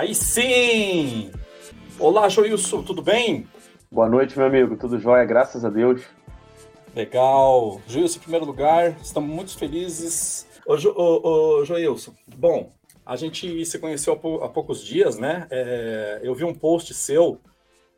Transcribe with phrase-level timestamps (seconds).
[0.00, 1.30] Aí sim!
[1.98, 3.46] Olá, Joilson, tudo bem?
[3.92, 4.74] Boa noite, meu amigo.
[4.74, 6.00] Tudo jóia, graças a Deus.
[6.96, 7.82] Legal.
[7.86, 10.48] Joilson, em primeiro lugar, estamos muito felizes.
[10.66, 12.72] Ô, jo, ô, ô, Joilson, bom,
[13.04, 15.46] a gente se conheceu há, poucos dias, né?
[15.50, 17.38] É, eu vi um post seu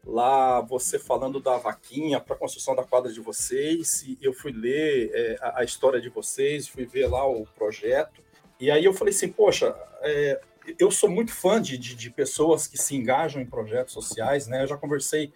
[0.04, 4.50] lá, você falando da vaquinha para a construção da quadra de vocês, e eu fui
[4.50, 8.20] ler é, a, a, história de vocês, fui ver lá o projeto,
[8.58, 10.40] e aí eu falei assim, poxa, é,
[10.79, 14.62] eu sou muito fã de, de, de, pessoas que se engajam em projetos sociais, né?
[14.62, 15.32] Eu já conversei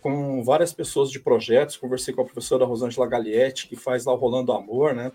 [0.00, 4.16] com várias pessoas de projetos, conversei com a professora Rosângela Galietti, que faz lá o
[4.16, 5.12] Rolando Amor, né?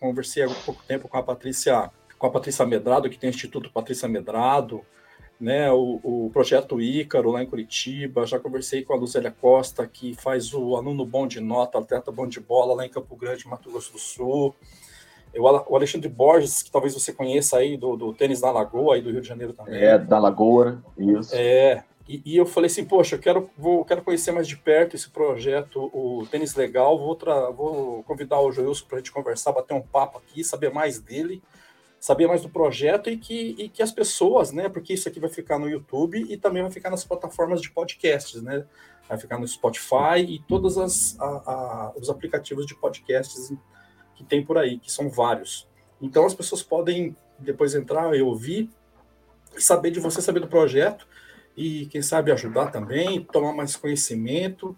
[0.00, 3.70] Conversei há pouco tempo com a Patrícia, com a Patrícia Medrado, que tem o Instituto
[3.70, 4.84] Patrícia Medrado,
[5.38, 5.70] né?
[5.70, 10.54] O, o projeto Ícaro lá em Curitiba, já conversei com a Luzélia Costa, que faz
[10.54, 13.92] o aluno bom de nota, atleta bom de bola lá em Campo Grande, Mato Grosso
[13.92, 14.54] do Sul
[15.40, 19.10] o Alexandre Borges, que talvez você conheça aí do, do tênis da Lagoa, aí do
[19.10, 19.74] Rio de Janeiro também.
[19.74, 21.34] É, da Lagoa, isso.
[21.34, 24.94] É, e, e, eu falei assim, poxa, eu quero, vou, quero conhecer mais de perto
[24.94, 29.52] esse projeto, o Tênis Legal, vou, tra, vou convidar o Joilson para a gente conversar,
[29.52, 31.42] bater um papo aqui, saber mais dele,
[31.98, 35.30] saber mais do projeto e que, e que as pessoas, né, porque isso aqui vai
[35.30, 38.64] ficar no YouTube e também vai ficar nas plataformas de podcasts, né,
[39.08, 43.52] vai ficar no Spotify e todos as, a, a, os aplicativos de podcasts
[44.16, 45.68] que tem por aí, que são vários.
[46.00, 48.68] Então as pessoas podem depois entrar e ouvir,
[49.56, 51.06] saber de você, saber do projeto
[51.56, 54.76] e quem sabe ajudar também, tomar mais conhecimento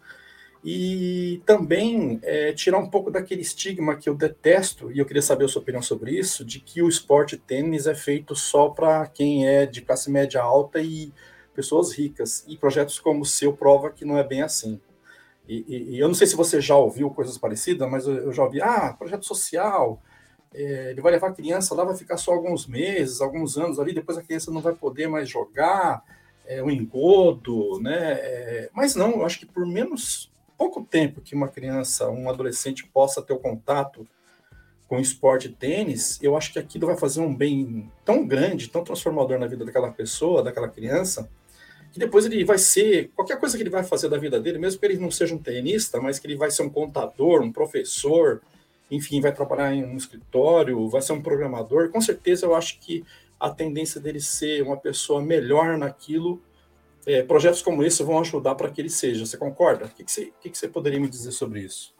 [0.64, 5.44] e também é, tirar um pouco daquele estigma que eu detesto, e eu queria saber
[5.44, 9.46] a sua opinião sobre isso, de que o esporte tênis é feito só para quem
[9.46, 11.12] é de classe média alta e
[11.54, 12.44] pessoas ricas.
[12.46, 14.80] E projetos como o seu prova que não é bem assim.
[15.48, 18.32] E, e, e, eu não sei se você já ouviu coisas parecidas, mas eu, eu
[18.32, 20.00] já ouvi, ah, projeto social,
[20.52, 23.94] é, ele vai levar a criança lá, vai ficar só alguns meses, alguns anos ali,
[23.94, 26.04] depois a criança não vai poder mais jogar,
[26.46, 28.12] é, o engodo, né?
[28.12, 32.86] É, mas não, eu acho que por menos pouco tempo que uma criança, um adolescente
[32.86, 34.06] possa ter o contato
[34.86, 39.38] com esporte tênis, eu acho que aquilo vai fazer um bem tão grande, tão transformador
[39.38, 41.30] na vida daquela pessoa, daquela criança,
[41.92, 44.78] que depois ele vai ser, qualquer coisa que ele vai fazer da vida dele, mesmo
[44.80, 48.42] que ele não seja um tenista, mas que ele vai ser um contador, um professor,
[48.90, 53.04] enfim, vai trabalhar em um escritório, vai ser um programador, com certeza eu acho que
[53.38, 56.42] a tendência dele ser uma pessoa melhor naquilo,
[57.06, 59.24] é, projetos como esse vão ajudar para que ele seja.
[59.24, 59.86] Você concorda?
[59.86, 61.94] O que, que, você, que, que você poderia me dizer sobre isso?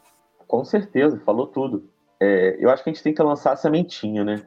[0.46, 1.88] Com certeza, falou tudo.
[2.20, 4.46] É, eu acho que a gente tem que lançar a sementinha, né?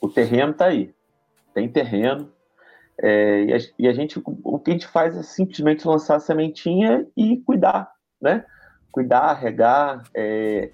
[0.00, 0.92] O terreno está aí.
[1.54, 2.32] Tem terreno,
[3.00, 6.20] é, e, a, e, a, gente, o que a gente faz é simplesmente lançar a
[6.20, 7.90] sementinha e cuidar,
[8.20, 8.44] né?
[8.92, 10.70] Cuidar, regar, é,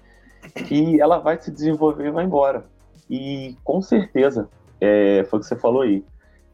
[0.69, 2.65] e ela vai se desenvolver e vai embora.
[3.09, 4.49] E com certeza,
[4.79, 6.03] é, foi o que você falou aí,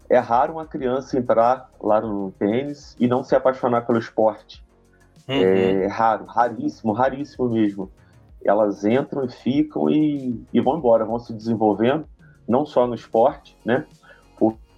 [0.10, 4.64] é raro uma criança entrar lá no tênis e não se apaixonar pelo esporte.
[5.28, 5.36] Uhum.
[5.36, 7.92] É raro, raríssimo, raríssimo mesmo.
[8.44, 12.08] Elas entram e ficam e, e vão embora, vão se desenvolvendo,
[12.48, 13.86] não só no esporte, né?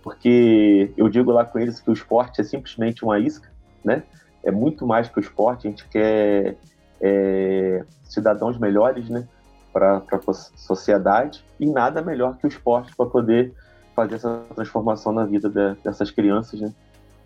[0.10, 3.48] Porque eu digo lá com eles que o esporte é simplesmente uma isca,
[3.86, 4.02] né?
[4.44, 6.56] É muito mais que o esporte, a gente quer
[7.00, 9.28] é, cidadãos melhores, né?
[9.72, 13.54] Para a sociedade e nada melhor que o esporte para poder
[13.96, 16.74] fazer essa transformação na vida de, dessas crianças, né?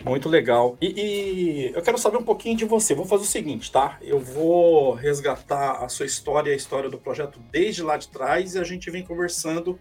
[0.03, 0.75] Muito legal.
[0.81, 2.93] E, e, eu quero saber um pouquinho de você.
[2.93, 3.97] Vou fazer o seguinte, tá?
[4.01, 8.55] Eu vou resgatar a sua história e a história do projeto desde lá de trás
[8.55, 9.79] e a gente vem conversando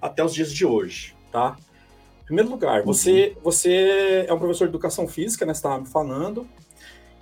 [0.00, 1.56] até os dias de hoje, tá?
[2.24, 2.86] Em primeiro lugar, uhum.
[2.86, 5.52] você, você é um professor de educação física, né?
[5.52, 6.46] Você estava me falando.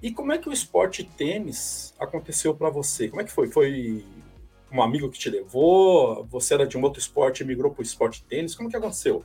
[0.00, 3.08] E como é que o esporte tênis aconteceu para você?
[3.08, 3.48] Como é que foi?
[3.48, 4.04] Foi
[4.72, 6.24] um amigo que te levou?
[6.30, 8.54] Você era de um outro esporte e migrou para o esporte tênis?
[8.54, 9.24] Como que aconteceu?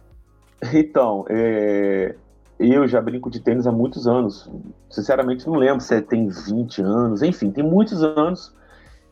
[0.73, 2.15] Então, é...
[2.59, 4.49] eu já brinco de tênis há muitos anos.
[4.89, 7.21] Sinceramente, não lembro se tem 20 anos.
[7.21, 8.55] Enfim, tem muitos anos.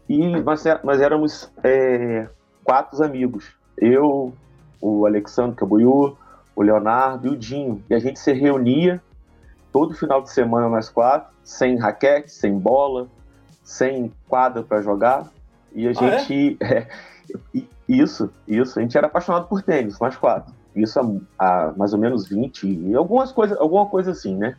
[0.09, 2.27] E nós, é, nós éramos é...
[2.63, 3.55] quatro amigos.
[3.77, 4.33] Eu,
[4.81, 6.17] o Alexandre Cabuiú,
[6.55, 7.83] o Leonardo e o Dinho.
[7.89, 9.01] E a gente se reunia
[9.71, 13.07] todo final de semana nós quatro, sem raquete, sem bola,
[13.61, 15.29] sem quadra para jogar.
[15.73, 16.57] E a ah, gente.
[16.61, 16.87] É?
[17.27, 18.77] É, isso, isso.
[18.77, 20.53] A gente era apaixonado por tênis, nós quatro.
[20.75, 21.05] Isso há,
[21.39, 24.55] há, mais ou menos 20 e algumas coisas, alguma coisa assim, né?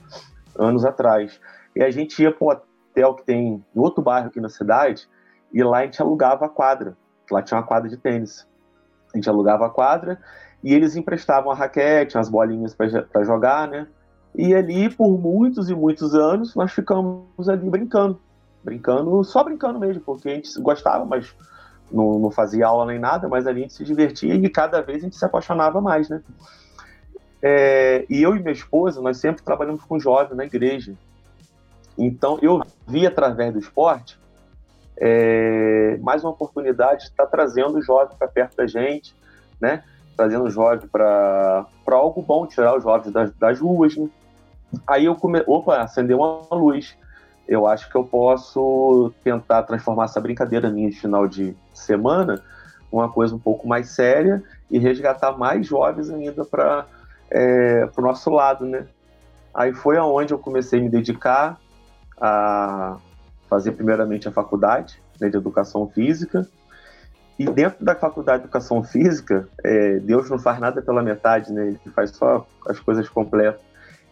[0.59, 1.41] Anos atrás.
[1.75, 5.09] E a gente ia para um hotel que tem em outro bairro aqui na cidade,
[5.53, 6.97] e lá a gente alugava a quadra.
[7.31, 8.47] Lá tinha uma quadra de tênis.
[9.15, 10.19] A gente alugava a quadra
[10.63, 13.87] e eles emprestavam a raquete, as bolinhas para jogar, né?
[14.35, 18.21] E ali, por muitos e muitos anos, nós ficamos ali brincando.
[18.63, 21.35] Brincando, só brincando mesmo, porque a gente gostava, mas
[21.91, 24.99] não, não fazia aula nem nada, mas ali a gente se divertia e cada vez
[24.99, 26.21] a gente se apaixonava mais, né?
[27.41, 30.95] É, e eu e minha esposa, nós sempre trabalhamos com jovens na igreja.
[31.97, 34.19] Então, eu vi através do esporte
[34.97, 39.15] é, mais uma oportunidade de estar trazendo o jovem para perto da gente,
[39.61, 39.85] né?
[40.17, 44.09] Trazendo o jovem para algo bom, tirar os jovens das, das ruas, né?
[44.87, 45.43] Aí eu come...
[45.47, 46.97] opa, acendeu uma luz.
[47.47, 52.43] Eu acho que eu posso tentar transformar essa brincadeira minha de final de semana
[52.91, 56.87] uma coisa um pouco mais séria e resgatar mais jovens ainda para
[57.31, 58.87] é, o nosso lado, né?
[59.55, 61.59] Aí foi aonde eu comecei a me dedicar
[62.21, 62.99] a
[63.49, 66.47] fazer primeiramente a faculdade né, de educação física.
[67.39, 71.69] E dentro da faculdade de educação física, é, Deus não faz nada pela metade, né?
[71.69, 73.61] Ele faz só as coisas completas.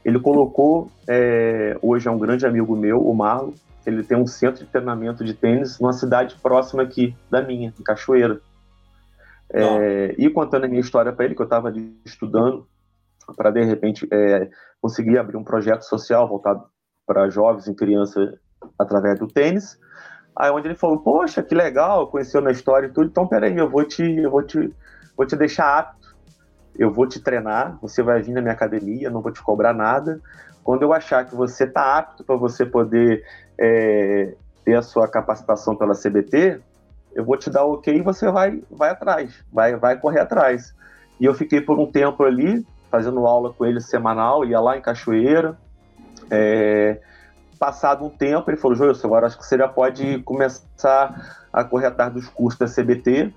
[0.05, 3.53] Ele colocou, é, hoje é um grande amigo meu, o Marlon,
[3.87, 7.83] ele tem um centro de treinamento de tênis numa cidade próxima aqui da minha, em
[7.83, 8.41] Cachoeira.
[9.51, 11.73] É, e contando a minha história para ele, que eu estava
[12.05, 12.67] estudando,
[13.37, 14.51] para de repente é,
[14.81, 16.65] conseguir abrir um projeto social voltado
[17.07, 18.35] para jovens e crianças
[18.79, 19.79] através do tênis.
[20.37, 23.71] Aí onde ele falou, poxa, que legal, conheceu minha história e tudo, então peraí, eu
[23.71, 24.73] vou te, eu vou te,
[25.17, 26.15] vou te deixar apto,
[26.77, 30.21] eu vou te treinar, você vai vir na minha academia, não vou te cobrar nada.
[30.65, 33.25] Quando eu achar que você está apto para você poder
[33.57, 34.35] é,
[34.65, 36.61] ter a sua capacitação pela CBT,
[37.15, 40.75] eu vou te dar o ok e você vai, vai atrás, vai, vai correr atrás.
[41.21, 44.81] E eu fiquei por um tempo ali, fazendo aula com ele semanal, ia lá em
[44.81, 45.57] Cachoeira,
[46.29, 46.99] é,
[47.59, 51.87] passado um tempo, ele falou, Joilson, agora acho que você já pode começar a correr
[51.87, 53.33] atrás dos cursos da CBT,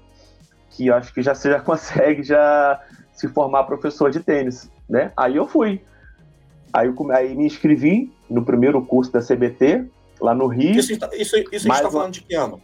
[0.71, 2.81] que acho que já você já consegue já
[3.13, 5.11] se formar professor de tênis, né?
[5.17, 5.81] Aí eu fui.
[6.73, 9.85] Aí, eu, aí me inscrevi no primeiro curso da CBT,
[10.19, 10.79] lá no Rio.
[10.79, 12.61] Isso, isso, isso a gente está falando de que ano?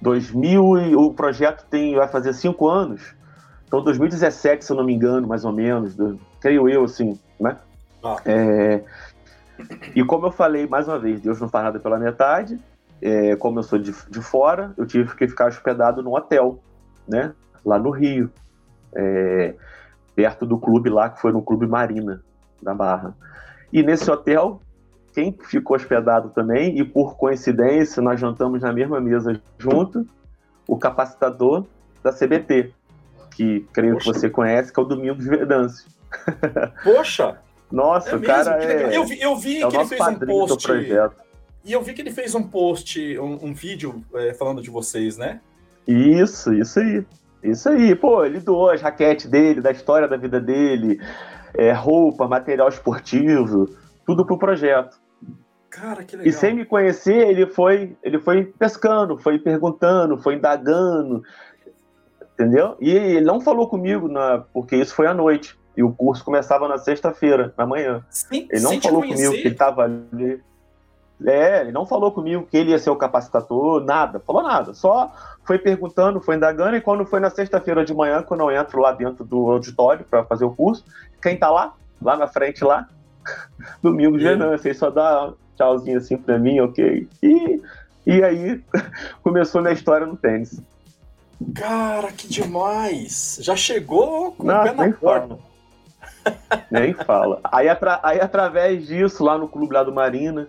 [0.00, 3.14] 2000 e o projeto tem vai fazer cinco anos.
[3.66, 5.94] Então 2017, se eu não me engano, mais ou menos,
[6.40, 7.56] creio eu, assim, né?
[8.02, 8.16] Ah.
[8.24, 8.82] É,
[9.94, 12.58] e como eu falei mais uma vez, Deus não faz nada pela metade.
[13.00, 16.58] É, como eu sou de, de fora, eu tive que ficar hospedado num hotel,
[17.06, 17.32] né?
[17.64, 18.30] Lá no Rio,
[18.94, 19.54] é,
[20.14, 22.20] perto do clube lá, que foi no Clube Marina,
[22.60, 23.14] da Barra.
[23.72, 24.60] E nesse hotel,
[25.14, 30.06] quem ficou hospedado também, e por coincidência, nós jantamos na mesma mesa junto,
[30.66, 31.64] o capacitador
[32.02, 32.72] da CBT,
[33.30, 34.12] que creio Poxa.
[34.12, 35.88] que você conhece, que é o Domingos Verdâncio.
[36.82, 37.38] Poxa!
[37.70, 38.96] Nossa, é o cara é.
[38.96, 40.68] Eu vi, eu vi é que ele fez um post.
[41.64, 45.18] E eu vi que ele fez um post, um, um vídeo é, falando de vocês,
[45.18, 45.40] né?
[45.86, 47.04] Isso, isso aí.
[47.42, 47.94] Isso aí.
[47.94, 51.00] Pô, ele doou as raquetes dele, da história da vida dele,
[51.54, 53.68] é, roupa, material esportivo,
[54.06, 54.98] tudo pro projeto.
[55.68, 56.28] Cara, que legal.
[56.28, 61.22] E sem me conhecer, ele foi, ele foi pescando, foi perguntando, foi indagando,
[62.32, 62.76] entendeu?
[62.80, 65.57] E ele não falou comigo, na, porque isso foi à noite.
[65.78, 68.04] E o curso começava na sexta-feira, na manhã.
[68.10, 70.42] Sim, ele não falou comigo que ele estava ali.
[71.24, 74.74] É, ele não falou comigo que ele ia ser o capacitador, nada, falou nada.
[74.74, 75.12] Só
[75.44, 78.90] foi perguntando, foi indagando, e quando foi na sexta-feira de manhã, quando eu entro lá
[78.90, 80.84] dentro do auditório para fazer o curso,
[81.22, 81.72] quem tá lá?
[82.02, 82.88] Lá na frente, lá?
[83.80, 87.08] Domingo de Venâncio, ele só dá tchauzinho assim para mim, ok.
[87.22, 87.62] E,
[88.04, 88.60] e aí
[89.22, 90.60] começou minha história no tênis.
[91.54, 93.38] Cara, que demais!
[93.40, 95.47] Já chegou com Não, o pé na porta.
[96.70, 97.40] Nem fala.
[97.44, 100.48] Aí, atra aí, através disso, lá no clube lá do Marina,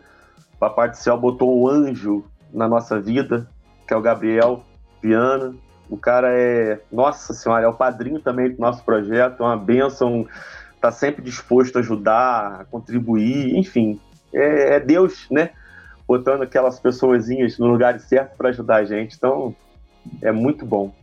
[0.53, 3.47] o Papai do Céu botou um anjo na nossa vida,
[3.87, 4.63] que é o Gabriel
[5.01, 5.55] Viana.
[5.89, 10.27] O cara é, nossa senhora, é o padrinho também do nosso projeto, é uma bênção,
[10.79, 13.99] tá sempre disposto a ajudar, a contribuir, enfim.
[14.33, 15.49] É, é Deus, né?
[16.07, 17.27] Botando aquelas pessoas
[17.57, 19.15] no lugar certo para ajudar a gente.
[19.15, 19.55] Então,
[20.21, 20.93] é muito bom.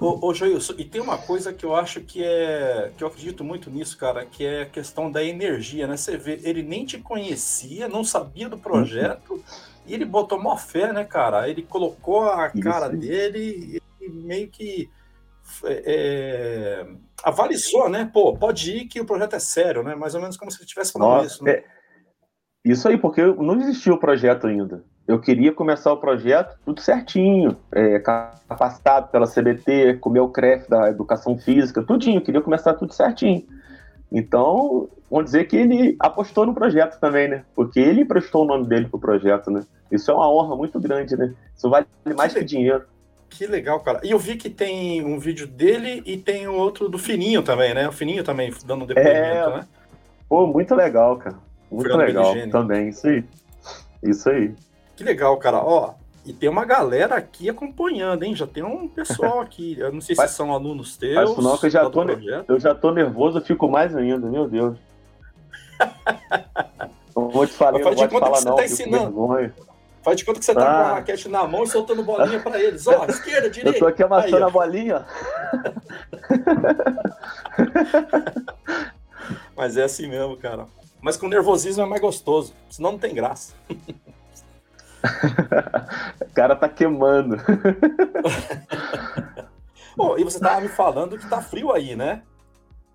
[0.00, 2.90] Ô, ô Joilson, e tem uma coisa que eu acho que é.
[2.96, 5.94] que eu acredito muito nisso, cara, que é a questão da energia, né?
[5.96, 9.44] Você vê, ele nem te conhecia, não sabia do projeto,
[9.86, 11.46] e ele botou mó fé, né, cara?
[11.50, 14.88] Ele colocou a cara dele e meio que
[15.64, 16.86] é, é,
[17.22, 18.10] avalizou, né?
[18.10, 19.94] Pô, pode ir que o projeto é sério, né?
[19.94, 21.52] Mais ou menos como se ele estivesse falando Nossa, isso, né?
[21.52, 21.64] É...
[22.64, 27.56] Isso aí, porque não existia o projeto ainda eu queria começar o projeto tudo certinho,
[27.72, 32.74] é, capacitado pela CBT, com o meu CREF da educação física, tudinho, eu queria começar
[32.74, 33.44] tudo certinho.
[34.12, 37.44] Então, vamos dizer que ele apostou no projeto também, né?
[37.56, 39.64] Porque ele emprestou o nome dele pro projeto, né?
[39.90, 41.34] Isso é uma honra muito grande, né?
[41.56, 41.86] Isso vale
[42.16, 42.84] mais que, dinheiro.
[43.28, 44.00] Que legal, cara.
[44.04, 47.74] E eu vi que tem um vídeo dele e tem um outro do Fininho também,
[47.74, 47.88] né?
[47.88, 49.56] O Fininho também dando um depoimento, é...
[49.58, 49.66] né?
[50.28, 51.36] Pô, muito legal, cara.
[51.70, 53.24] Muito legal também, isso aí.
[54.02, 54.54] Isso aí.
[55.00, 55.56] Que legal, cara.
[55.64, 55.94] Ó,
[56.26, 58.36] E tem uma galera aqui acompanhando, hein?
[58.36, 59.74] Já tem um pessoal aqui.
[59.78, 61.14] Eu não sei se são alunos teus.
[61.14, 62.04] Mas não, que eu já, tô,
[62.46, 64.76] eu já tô nervoso, eu fico mais ainda, meu Deus.
[67.16, 68.56] não vou te falar, não vou te falar, não.
[68.56, 69.52] Tá ensinando.
[70.02, 70.64] Faz de conta que você tá ah.
[70.64, 72.86] com a raquete na mão e soltando bolinha para eles.
[72.86, 73.78] Ó, esquerda, direita.
[73.78, 75.06] Eu tô aqui amassando Aí, a bolinha.
[79.56, 80.66] Mas é assim mesmo, cara.
[81.00, 83.54] Mas com nervosismo é mais gostoso, senão não tem graça.
[86.20, 87.36] o cara tá queimando.
[89.96, 92.22] oh, e você tava me falando que tá frio aí, né?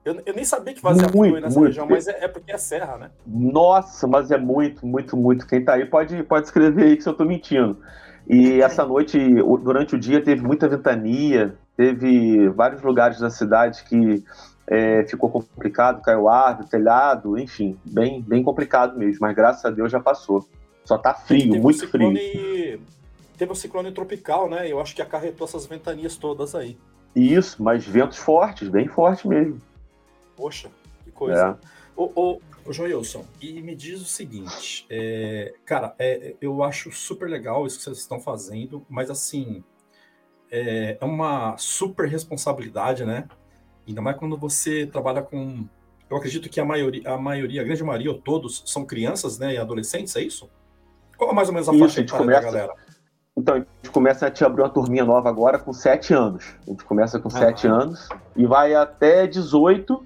[0.03, 1.69] Eu, eu nem sabia que fazia muito, frio nessa muito.
[1.69, 3.09] região, mas é, é, porque é serra, né?
[3.25, 5.47] Nossa, mas é muito, muito, muito.
[5.47, 7.79] Quem tá aí pode, pode escrever aí que se eu tô mentindo.
[8.27, 9.17] E essa noite,
[9.63, 14.23] durante o dia, teve muita ventania, teve vários lugares da cidade que
[14.67, 19.91] é, ficou complicado, caiu árvore, telhado, enfim, bem, bem complicado mesmo, mas graças a Deus
[19.91, 20.47] já passou.
[20.85, 22.81] Só tá frio, muito um ciclone, frio.
[23.37, 24.71] Teve um ciclone tropical, né?
[24.71, 26.77] Eu acho que acarretou essas ventanias todas aí.
[27.15, 29.61] Isso, mas ventos fortes, bem fortes mesmo.
[30.35, 30.69] Poxa,
[31.03, 31.57] que coisa.
[31.61, 31.67] É.
[31.95, 37.29] Ô, ô, ô Joilson, e me diz o seguinte, é, cara, é, eu acho super
[37.29, 39.63] legal isso que vocês estão fazendo, mas assim,
[40.51, 43.27] é, é uma super responsabilidade, né?
[43.87, 45.67] Ainda mais quando você trabalha com.
[46.09, 49.53] Eu acredito que a maioria, a maioria, a grande maioria, ou todos, são crianças né,
[49.53, 50.49] e adolescentes, é isso?
[51.17, 52.73] Qual é mais ou menos a isso, faixa a começa, da galera?
[53.37, 56.55] Então, a gente começa a te abrir uma turminha nova agora com 7 anos.
[56.65, 60.05] A gente começa com 7 ah, anos e vai até 18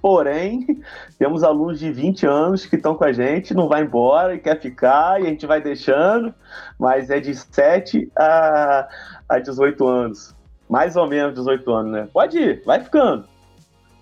[0.00, 0.82] Porém,
[1.18, 4.58] temos alunos de 20 anos que estão com a gente, não vai embora e quer
[4.60, 6.34] ficar, e a gente vai deixando,
[6.78, 8.88] mas é de 7 a,
[9.28, 10.34] a 18 anos.
[10.68, 12.08] Mais ou menos 18 anos, né?
[12.12, 13.26] Pode ir, vai ficando.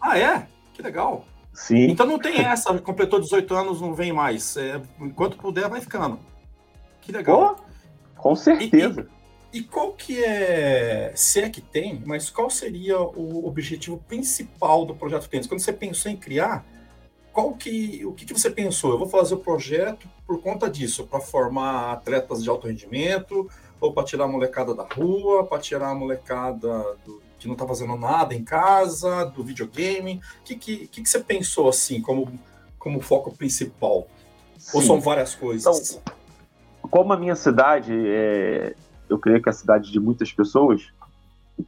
[0.00, 0.46] Ah, é?
[0.74, 1.24] Que legal.
[1.52, 1.90] Sim.
[1.90, 4.56] Então não tem essa, completou 18 anos, não vem mais.
[4.56, 6.18] É, enquanto puder, vai ficando.
[7.08, 7.58] Que legal.
[7.58, 9.08] Oh, com certeza.
[9.50, 14.84] E, e qual que é, se é que tem, mas qual seria o objetivo principal
[14.84, 15.46] do projeto Tênis?
[15.46, 16.66] Quando você pensou em criar,
[17.32, 18.90] qual que, o que, que você pensou?
[18.90, 23.50] Eu vou fazer o projeto por conta disso, para formar atletas de alto rendimento,
[23.80, 27.66] ou para tirar a molecada da rua, para tirar a molecada do, que não está
[27.66, 30.20] fazendo nada em casa, do videogame.
[30.40, 32.38] O que, que, que, que você pensou assim como,
[32.78, 34.06] como foco principal?
[34.58, 34.76] Sim.
[34.76, 35.96] Ou são várias coisas?
[35.96, 36.17] Então,
[36.90, 38.74] como a minha cidade é,
[39.08, 40.92] eu creio que é a cidade de muitas pessoas,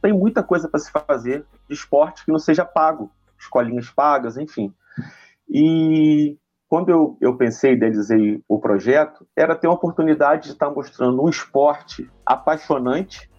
[0.01, 4.73] tem muita coisa para se fazer de esporte que não seja pago, escolinhas pagas, enfim.
[5.49, 6.37] E
[6.69, 11.27] quando eu, eu pensei, idealizei o projeto, era ter uma oportunidade de estar mostrando um
[11.27, 13.29] esporte apaixonante,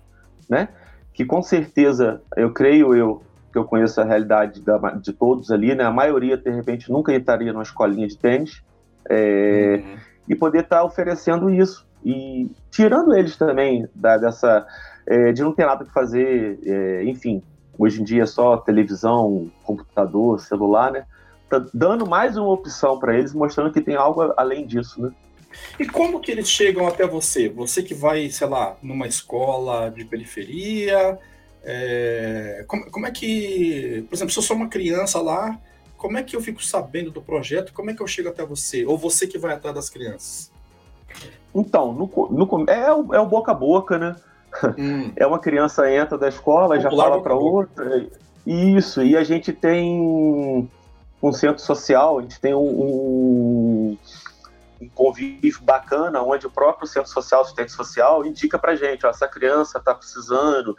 [0.48, 0.68] né?
[1.14, 5.74] Que com certeza, eu creio eu, que eu conheço a realidade da, de todos ali,
[5.74, 5.84] né?
[5.84, 8.62] A maioria, de repente, nunca entraria numa escolinha de tênis.
[9.08, 10.11] É, uhum.
[10.28, 14.66] E poder estar oferecendo isso e tirando eles também da, dessa
[15.06, 17.42] é, de não ter nada que fazer, é, enfim,
[17.78, 21.04] hoje em dia é só televisão, computador, celular, né?
[21.48, 25.12] Tá dando mais uma opção para eles, mostrando que tem algo além disso, né?
[25.78, 27.48] E como que eles chegam até você?
[27.48, 31.18] Você que vai, sei lá, numa escola de periferia,
[31.62, 35.58] é, como, como, é que, por exemplo, se eu sou uma criança lá,
[36.02, 37.72] como é que eu fico sabendo do projeto?
[37.72, 38.84] Como é que eu chego até você?
[38.84, 40.50] Ou você que vai atrás das crianças?
[41.54, 44.16] Então, no, no, é, o, é o boca a boca, né?
[44.76, 45.12] Hum.
[45.14, 48.04] É uma criança entra da escola, já fala para outra.
[48.44, 50.68] Isso, e a gente tem
[51.22, 53.96] um centro social, a gente tem um,
[54.80, 59.28] um convívio bacana, onde o próprio centro social, assistente social, indica para gente, ó, essa
[59.28, 60.76] criança está precisando,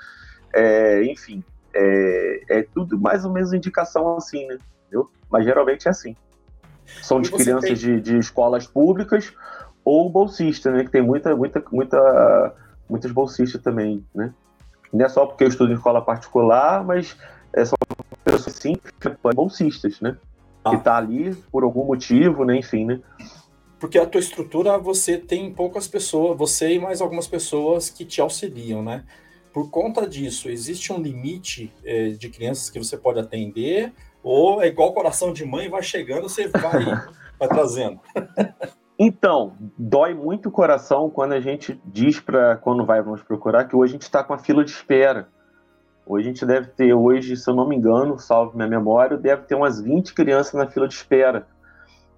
[0.53, 1.41] é, enfim,
[1.73, 4.59] é, é, tudo mais ou menos indicação assim, né?
[5.33, 6.15] Mas geralmente é assim.
[7.01, 7.73] São de crianças tem...
[7.73, 9.33] de, de escolas públicas
[9.83, 10.83] ou bolsista, né?
[10.83, 12.55] Que tem muita, muita, muita,
[12.87, 14.31] muitos bolsistas também, né?
[14.93, 17.17] Não é só porque eu estudo em escola particular, mas
[17.51, 17.73] é só
[18.23, 18.93] pessoas simples,
[19.33, 20.15] bolsistas, né?
[20.63, 20.69] Ah.
[20.69, 22.57] Que tá ali por algum motivo, né?
[22.57, 23.01] Enfim, né?
[23.79, 28.21] Porque a tua estrutura, você tem poucas pessoas, você e mais algumas pessoas que te
[28.21, 29.03] auxiliam, né?
[29.51, 33.91] Por conta disso, existe um limite é, de crianças que você pode atender?
[34.23, 36.85] Ou é igual coração de mãe, vai chegando, você vai,
[37.37, 37.99] vai trazendo?
[38.97, 43.75] Então, dói muito o coração quando a gente diz para quando vai vamos procurar que
[43.75, 45.27] hoje a gente está com a fila de espera.
[46.05, 49.43] Hoje a gente deve ter, hoje, se eu não me engano, salvo minha memória, deve
[49.43, 51.47] ter umas 20 crianças na fila de espera.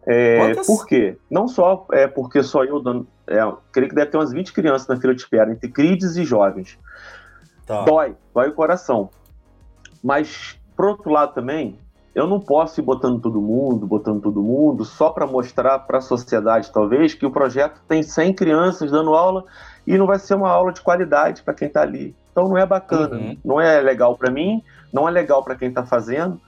[0.08, 1.18] É, por quê?
[1.30, 3.08] Não só é porque só eu dando.
[3.28, 3.40] É,
[3.72, 6.78] creio que deve ter umas 20 crianças na fila de espera, entre crides e jovens.
[7.66, 7.84] Tá.
[7.84, 9.10] Dói, dói o coração.
[10.04, 11.80] Mas, por outro lado também,
[12.16, 16.02] eu não posso ir botando todo mundo, botando todo mundo, só para mostrar para a
[16.02, 19.44] sociedade, talvez, que o projeto tem 100 crianças dando aula
[19.86, 22.16] e não vai ser uma aula de qualidade para quem está ali.
[22.32, 23.38] Então não é bacana, uhum.
[23.44, 26.40] não é legal para mim, não é legal para quem está fazendo.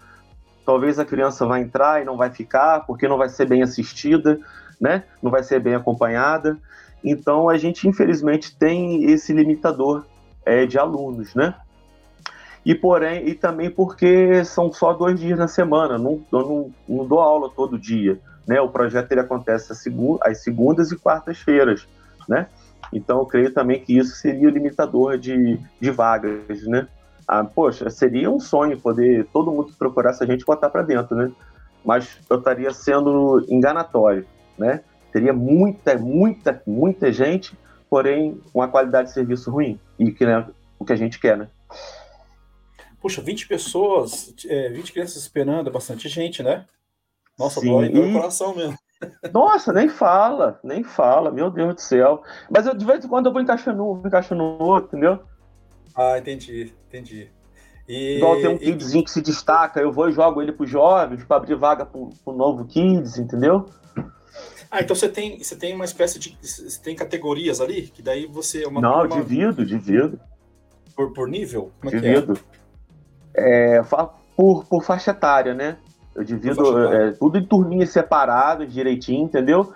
[0.66, 4.40] Talvez a criança vai entrar e não vai ficar, porque não vai ser bem assistida,
[4.80, 5.04] né?
[5.22, 6.58] não vai ser bem acompanhada.
[7.04, 10.06] Então a gente, infelizmente, tem esse limitador
[10.46, 11.56] é, de alunos, né?
[12.68, 17.08] E porém, e também porque são só dois dias na semana, não, eu não, não
[17.08, 18.20] dou aula todo dia.
[18.46, 18.60] Né?
[18.60, 21.88] O projeto ele acontece às, segundas e quartas-feiras,
[22.28, 22.48] né?
[22.92, 26.90] Então eu creio também que isso seria limitador de, de vagas, né?
[27.26, 31.16] Ah, poxa, seria um sonho poder todo mundo que procurasse a gente botar para dentro,
[31.16, 31.32] né?
[31.86, 34.82] Mas eu estaria sendo enganatório, né?
[35.14, 37.58] Teria muita, muita, muita gente,
[37.90, 40.46] porém uma qualidade de serviço ruim e que né,
[40.78, 41.48] o que a gente quer, né?
[43.08, 46.66] Puxa, 20 pessoas, é, 20 crianças esperando, é bastante gente, né?
[47.40, 47.70] Nossa, Sim.
[47.70, 48.78] dói, dói o coração mesmo.
[49.32, 52.22] Nossa, nem fala, nem fala, meu Deus do céu.
[52.50, 55.22] Mas eu, de vez em quando eu vou encaixando um, vou encaixando outro, entendeu?
[55.96, 57.32] Ah, entendi, entendi.
[57.88, 58.60] E, Igual tem um e...
[58.60, 62.10] kidzinho que se destaca, eu vou e jogo ele pros jovens para abrir vaga pro,
[62.26, 63.68] pro novo kids, entendeu?
[64.70, 66.38] Ah, então você tem, você tem uma espécie de.
[66.42, 67.84] Você tem categorias ali?
[67.84, 68.66] Que daí você.
[68.66, 69.08] É uma, Não, uma...
[69.08, 70.20] divido, divido.
[70.94, 71.72] Por, por nível?
[71.80, 72.34] Como é divido.
[72.34, 72.57] Que é?
[73.38, 73.82] É,
[74.36, 75.78] por, por faixa etária, né?
[76.16, 79.72] Eu divido é, tudo em turminhas separadas, direitinho, entendeu?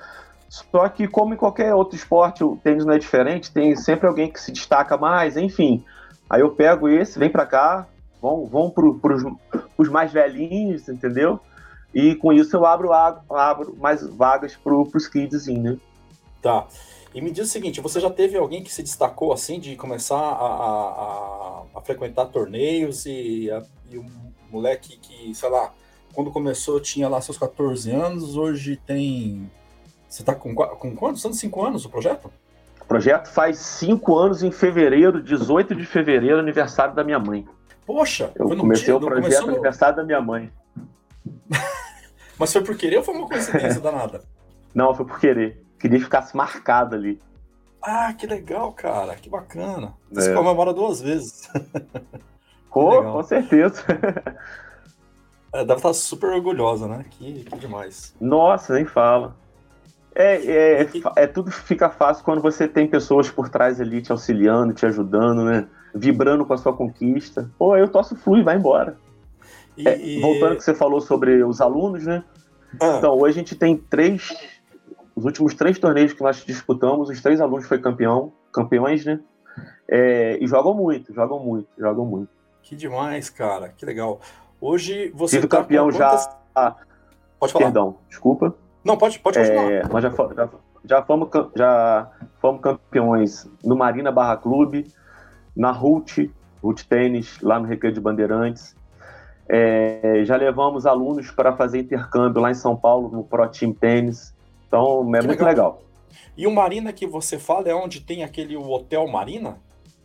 [0.49, 4.29] Só que, como em qualquer outro esporte, o tênis não é diferente, tem sempre alguém
[4.29, 5.85] que se destaca mais, enfim.
[6.29, 7.87] Aí eu pego esse, vem para cá,
[8.21, 9.23] vão, vão pro, pros,
[9.77, 11.39] pros mais velhinhos, entendeu?
[11.93, 15.77] E com isso eu abro, abro mais vagas pro, pros kids, né?
[16.41, 16.65] Tá.
[17.13, 20.15] E me diz o seguinte, você já teve alguém que se destacou assim de começar
[20.15, 24.05] a, a, a frequentar torneios e, a, e um
[24.49, 25.73] moleque que, sei lá,
[26.13, 29.49] quando começou tinha lá seus 14 anos, hoje tem.
[30.07, 31.37] Você tá com, com quantos anos?
[31.37, 32.31] 5 anos o projeto?
[32.81, 37.45] O projeto faz 5 anos em fevereiro, 18 de fevereiro, aniversário da minha mãe.
[37.85, 40.51] Poxa, eu comecei dia, o projeto no aniversário da minha mãe.
[42.39, 44.21] Mas foi por querer ou foi uma coincidência danada?
[44.73, 47.19] Não, foi por querer queria que ficasse marcado ali.
[47.81, 49.93] Ah, que legal, cara, que bacana.
[50.11, 50.33] Você é.
[50.33, 51.49] comemora duas vezes.
[52.69, 53.83] Com, com certeza.
[55.53, 57.03] É, deve estar super orgulhosa, né?
[57.09, 58.15] Que, que demais.
[58.21, 59.35] Nossa, nem fala.
[60.15, 60.35] É,
[60.81, 64.85] é, é, tudo fica fácil quando você tem pessoas por trás ali te auxiliando, te
[64.85, 65.67] ajudando, né?
[65.93, 67.51] Vibrando com a sua conquista.
[67.57, 68.97] Pô, eu tosso flui, vai embora.
[69.75, 72.23] E, é, voltando ao que você falou sobre os alunos, né?
[72.79, 72.95] Ah.
[72.97, 74.33] Então, hoje a gente tem três
[75.21, 79.19] os últimos três torneios que nós disputamos, os três alunos foi campeão, campeões, né?
[79.87, 82.29] É, e jogam muito, jogam muito, jogam muito.
[82.63, 84.19] Que demais, cara, que legal.
[84.59, 86.23] Hoje você Tive tá campeão quantas...
[86.55, 86.75] já.
[87.39, 87.65] Pode falar.
[87.65, 88.55] Perdão, desculpa.
[88.83, 89.71] Não, pode, pode continuar.
[89.71, 90.49] É, nós já, já,
[90.85, 94.91] já, fomos, já fomos campeões no Marina Barra Clube,
[95.55, 96.31] na RUT,
[96.63, 98.75] RUT Tênis, lá no Recreio de Bandeirantes.
[99.47, 104.33] É, já levamos alunos para fazer intercâmbio lá em São Paulo, no Pro Team Tênis.
[104.71, 105.47] Então é que muito legal.
[105.49, 105.81] legal.
[106.37, 109.57] E o Marina que você fala é onde tem aquele Hotel Marina?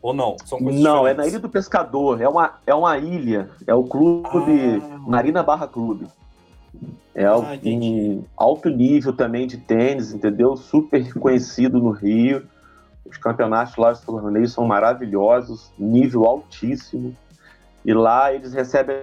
[0.03, 0.37] Ou não?
[0.45, 1.19] São coisas não, diferentes.
[1.19, 2.21] é na Ilha do Pescador.
[2.21, 3.49] É uma, é uma ilha.
[3.67, 4.99] É o clube ah.
[4.99, 6.07] Marina Barra Clube.
[7.15, 10.57] É ah, um alto nível também de tênis, entendeu?
[10.57, 12.47] Super conhecido no Rio.
[13.05, 17.17] Os campeonatos lá, os torneios são maravilhosos, nível altíssimo.
[17.85, 18.97] E lá eles recebem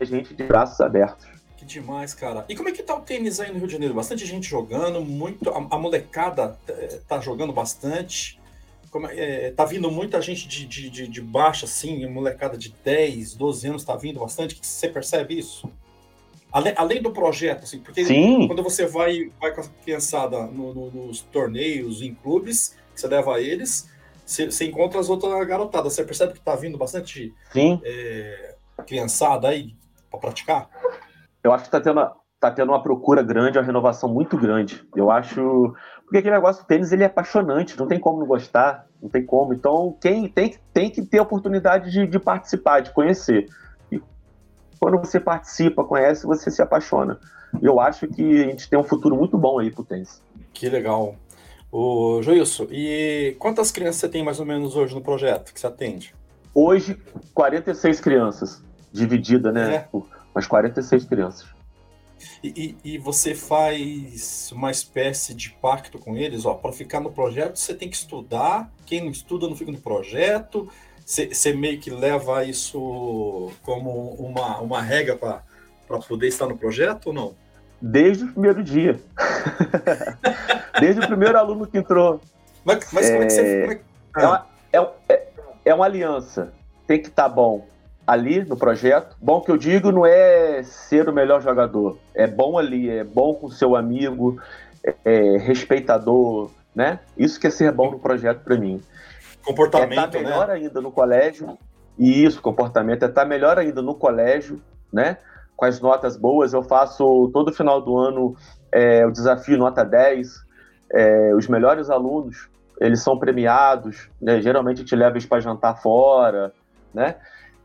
[0.00, 1.33] a gente de braços abertos.
[1.64, 2.44] Que demais, cara.
[2.48, 3.94] E como é que tá o tênis aí no Rio de Janeiro?
[3.94, 5.48] Bastante gente jogando, muito.
[5.50, 8.38] A, a molecada eh, tá jogando bastante.
[8.90, 13.34] Como, é, tá vindo muita gente de, de, de, de baixa, assim, molecada de 10,
[13.34, 14.58] 12 anos tá vindo bastante.
[14.60, 15.68] Você percebe isso?
[16.52, 18.46] Além, além do projeto, assim, porque Sim.
[18.46, 23.08] quando você vai, vai com a criançada no, no, nos torneios, em clubes, que você
[23.08, 23.90] leva eles,
[24.24, 25.94] você, você encontra as outras garotadas.
[25.94, 27.34] Você percebe que tá vindo bastante
[27.82, 28.54] é,
[28.86, 29.74] criançada aí
[30.10, 30.70] para praticar?
[31.44, 34.82] Eu acho que está tendo, tá tendo uma procura grande, uma renovação muito grande.
[34.96, 35.74] Eu acho.
[36.02, 39.24] Porque aquele negócio do tênis ele é apaixonante, não tem como não gostar, não tem
[39.24, 39.52] como.
[39.52, 43.46] Então, quem tem, tem que ter a oportunidade de, de participar, de conhecer.
[43.92, 44.02] E
[44.80, 47.20] quando você participa, conhece, você se apaixona.
[47.62, 50.22] Eu acho que a gente tem um futuro muito bom aí pro tênis.
[50.52, 51.14] Que legal.
[51.70, 55.66] Ô, Joilson, e quantas crianças você tem mais ou menos hoje no projeto que você
[55.66, 56.14] atende?
[56.54, 56.96] Hoje,
[57.34, 59.74] 46 crianças, dividida, né?
[59.74, 59.78] É.
[59.80, 61.46] Por umas 46 crianças.
[62.42, 67.10] E, e, e, você faz uma espécie de pacto com eles, ó, para ficar no
[67.10, 70.68] projeto você tem que estudar, quem não estuda não fica no projeto,
[71.04, 77.12] você, meio que leva isso como uma, uma regra para poder estar no projeto ou
[77.12, 77.34] não?
[77.80, 78.98] Desde o primeiro dia.
[80.80, 82.20] Desde o primeiro aluno que entrou.
[82.64, 83.12] Mas, mas é...
[83.12, 83.42] como é que você.
[84.16, 84.42] É, é,
[84.72, 85.28] é, uma, é,
[85.66, 86.54] é uma aliança.
[86.86, 87.66] Tem que estar tá bom
[88.06, 89.16] ali no projeto.
[89.20, 91.98] Bom que eu digo não é ser o melhor jogador.
[92.14, 94.40] É bom ali, é bom com seu amigo,
[94.84, 97.00] é, é respeitador, né?
[97.16, 98.80] Isso que é ser bom no projeto para mim.
[99.44, 100.54] Comportamento, é estar tá melhor né?
[100.54, 101.58] ainda no colégio.
[101.98, 104.60] E isso, comportamento é estar tá melhor ainda no colégio,
[104.92, 105.18] né?
[105.56, 108.36] Com as notas boas, eu faço todo final do ano
[108.72, 110.44] é, o desafio nota 10.
[110.92, 112.48] É, os melhores alunos,
[112.80, 114.40] eles são premiados, né?
[114.40, 116.52] geralmente gente leva para jantar fora,
[116.92, 117.16] né?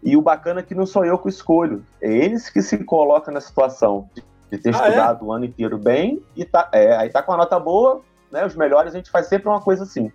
[0.02, 3.34] E o bacana é que não sou eu que escolho, é eles que se colocam
[3.34, 4.10] na situação
[4.50, 4.88] de, ter ah, é?
[4.88, 5.28] estudado é?
[5.28, 8.46] o ano inteiro bem e tá, é, aí tá com a nota boa, né?
[8.46, 10.12] Os melhores a gente faz sempre uma coisa assim.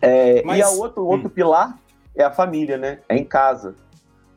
[0.00, 0.58] É, Mas...
[0.58, 1.30] E a outro, outro hum.
[1.30, 1.76] pilar
[2.14, 3.00] é a família, né?
[3.08, 3.74] É em casa.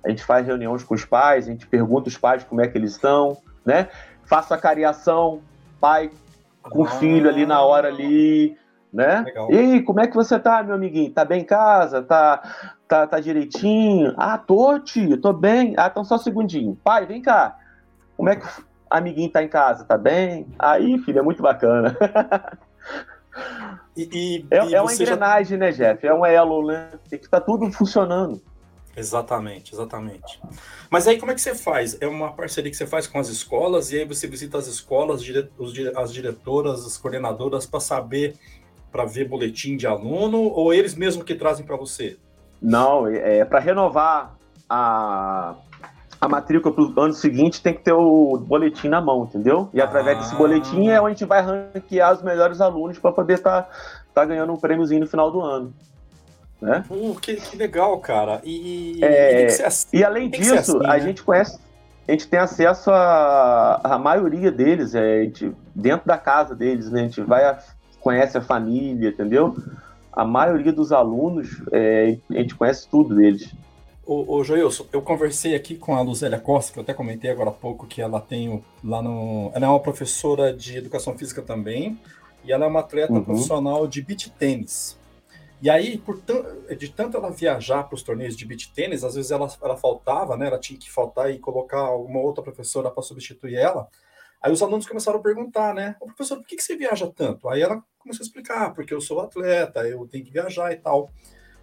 [0.04, 2.78] A gente faz reuniões com os pais, a gente pergunta os pais como é que
[2.78, 3.90] eles estão, né?
[4.24, 5.42] Faço a cariação,
[5.80, 6.10] pai
[6.62, 8.58] com ah, filho ali na hora ali,
[8.92, 9.22] né?
[9.22, 9.52] Legal.
[9.52, 11.12] E aí, como é que você tá, meu amiguinho?
[11.12, 12.02] Tá bem em casa?
[12.02, 12.42] Tá,
[12.88, 14.13] tá, tá direitinho?
[14.17, 15.73] Ah, tô, tio, tô bem.
[15.78, 16.78] Ah, então só um segundinho.
[16.84, 17.58] Pai, vem cá.
[18.15, 19.84] Como é que o amiguinho tá em casa?
[19.84, 20.47] Tá bem?
[20.58, 21.95] Aí, filho, é muito bacana.
[23.95, 25.58] E, e, é, e é uma engrenagem, já...
[25.58, 26.06] né, Jeff?
[26.06, 26.91] É um elo, né?
[27.10, 28.41] Tem que estar tá tudo funcionando.
[28.95, 30.39] Exatamente, exatamente.
[30.89, 31.97] Mas aí como é que você faz?
[32.02, 35.21] É uma parceria que você faz com as escolas e aí você visita as escolas,
[35.95, 38.36] as diretoras, as coordenadoras para saber,
[38.91, 42.17] para ver boletim de aluno ou eles mesmo que trazem para você?
[42.62, 44.36] Não, é, é para renovar
[44.70, 45.56] a,
[46.20, 49.70] a matrícula para o ano seguinte tem que ter o boletim na mão, entendeu?
[49.74, 50.22] E através ah.
[50.22, 53.70] desse boletim é onde a gente vai ranquear os melhores alunos para poder estar tá,
[54.13, 55.74] tá ganhando um prêmiozinho no final do ano.
[56.60, 56.84] Né?
[56.89, 58.41] Uh, que, que legal, cara.
[58.43, 61.00] E, é, e, e além disso, assim, a né?
[61.00, 61.60] gente conhece,
[62.08, 67.02] a gente tem acesso a, a maioria deles, é, gente, dentro da casa deles, né?
[67.02, 67.60] A gente vai a,
[68.00, 69.56] conhece a família, entendeu?
[70.18, 73.54] A maioria dos alunos, é, a gente conhece tudo deles.
[74.04, 77.52] Ô, ô Joilson, eu conversei aqui com a Luzélia Costa, que eu até comentei agora
[77.52, 79.52] há pouco que ela tem lá no.
[79.54, 82.00] Ela é uma professora de educação física também,
[82.44, 83.24] e ela é uma atleta uhum.
[83.24, 84.98] profissional de beach tênis.
[85.62, 86.20] E aí, por
[86.76, 90.36] de tanto ela viajar para os torneios de beach tênis, às vezes ela, ela faltava,
[90.36, 90.48] né?
[90.48, 93.88] Ela tinha que faltar e colocar alguma outra professora para substituir ela.
[94.42, 95.96] Aí os alunos começaram a perguntar, né?
[96.02, 97.48] Ô, professor, por que, que você viaja tanto?
[97.50, 101.12] Aí ela começou a explicar, porque eu sou atleta, eu tenho que viajar e tal.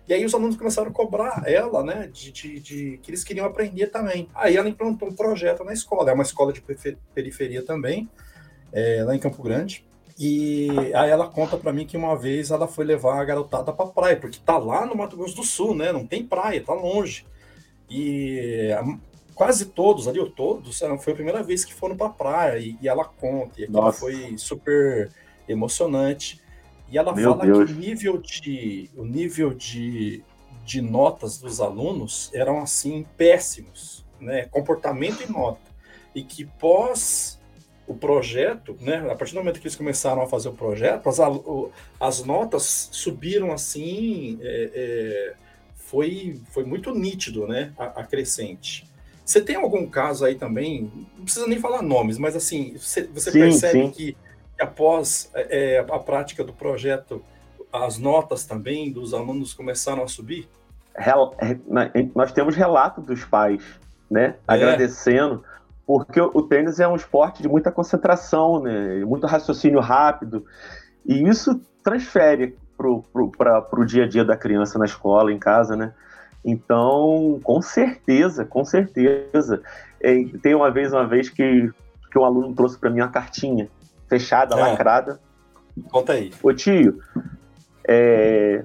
[0.07, 3.47] E aí os alunos começaram a cobrar ela, né, de, de, de, que eles queriam
[3.47, 4.29] aprender também.
[4.35, 6.63] Aí ela implantou um projeto na escola, é uma escola de
[7.15, 8.09] periferia também,
[8.71, 9.85] é, lá em Campo Grande.
[10.19, 13.87] E aí ela conta para mim que uma vez ela foi levar a garotada para
[13.87, 15.91] praia, porque tá lá no Mato Grosso do Sul, né?
[15.91, 17.27] Não tem praia, tá longe.
[17.91, 18.69] E
[19.35, 22.89] quase todos ali, ou todos, foi a primeira vez que foram para praia e, e,
[22.89, 25.11] ela conta, e aquilo foi super
[25.49, 26.41] emocionante.
[26.89, 27.71] E ela Meu fala Deus.
[27.71, 30.23] que o nível de o nível de,
[30.65, 34.47] de notas dos alunos eram assim péssimos, né?
[34.47, 35.61] Comportamento e nota.
[36.15, 37.41] E que pós
[37.87, 41.19] o projeto, né, a partir do momento que eles começaram a fazer o projeto, as,
[42.01, 45.35] as notas subiram assim, é, é,
[45.75, 48.89] foi, foi muito nítido, né, a, a, crescente.
[49.25, 53.31] Você tem algum caso aí também, não precisa nem falar nomes, mas assim, você, você
[53.31, 53.91] sim, percebe sim.
[53.91, 54.17] Que,
[54.57, 57.23] que, após é, a prática do projeto,
[57.73, 60.49] as notas também dos alunos começaram a subir?
[62.15, 63.63] Nós temos relato dos pais,
[64.11, 64.35] né, é.
[64.47, 65.43] agradecendo
[65.87, 69.05] porque o tênis é um esporte de muita concentração, né?
[69.05, 70.45] muito raciocínio rápido,
[71.05, 75.93] e isso transfere para o dia a dia da criança na escola, em casa, né?
[76.45, 79.63] Então, com certeza, com certeza.
[80.01, 81.71] É, tem uma vez, uma vez que,
[82.11, 83.69] que um aluno trouxe para mim uma cartinha
[84.19, 84.61] fechada, é.
[84.61, 85.21] lacrada.
[85.91, 86.33] Conta aí.
[86.43, 87.01] Ô tio,
[87.87, 88.65] é,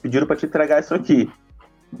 [0.00, 1.30] pediram para te entregar isso aqui.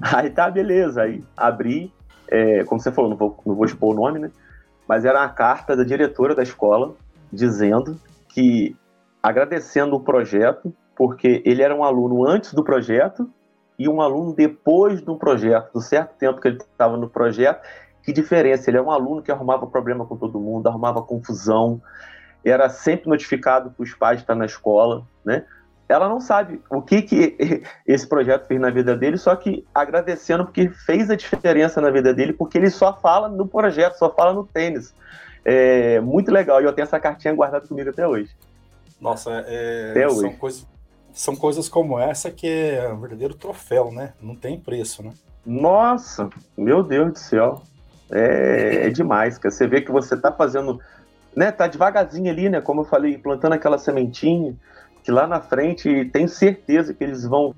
[0.00, 1.02] Aí tá, beleza.
[1.02, 1.92] Aí abri,
[2.28, 4.30] é, como você falou, não vou, não vou expor o nome, né?
[4.88, 6.94] mas era uma carta da diretora da escola
[7.32, 8.76] dizendo que
[9.22, 13.28] agradecendo o projeto, porque ele era um aluno antes do projeto
[13.78, 17.66] e um aluno depois do projeto, do certo tempo que ele estava no projeto.
[18.02, 18.70] Que diferença?
[18.70, 21.80] Ele é um aluno que arrumava problema com todo mundo, arrumava confusão,
[22.44, 25.44] era sempre notificado para os pais estar na escola, né?
[25.88, 27.36] ela não sabe o que, que
[27.86, 32.12] esse projeto fez na vida dele, só que agradecendo porque fez a diferença na vida
[32.14, 34.94] dele, porque ele só fala no projeto, só fala no tênis.
[35.44, 38.34] É muito legal, e eu tenho essa cartinha guardada comigo até hoje.
[39.00, 40.36] Nossa, é, até são, hoje.
[40.36, 40.66] Coisa,
[41.12, 44.14] são coisas como essa que é um verdadeiro troféu, né?
[44.22, 45.12] Não tem preço, né?
[45.44, 47.62] Nossa, meu Deus do céu.
[48.10, 49.54] É, é demais, cara.
[49.54, 50.80] Você vê que você tá fazendo,
[51.36, 51.50] né?
[51.50, 52.60] Tá devagarzinho ali, né?
[52.60, 54.54] Como eu falei, plantando aquela sementinha,
[55.02, 57.54] que lá na frente tenho certeza que eles vão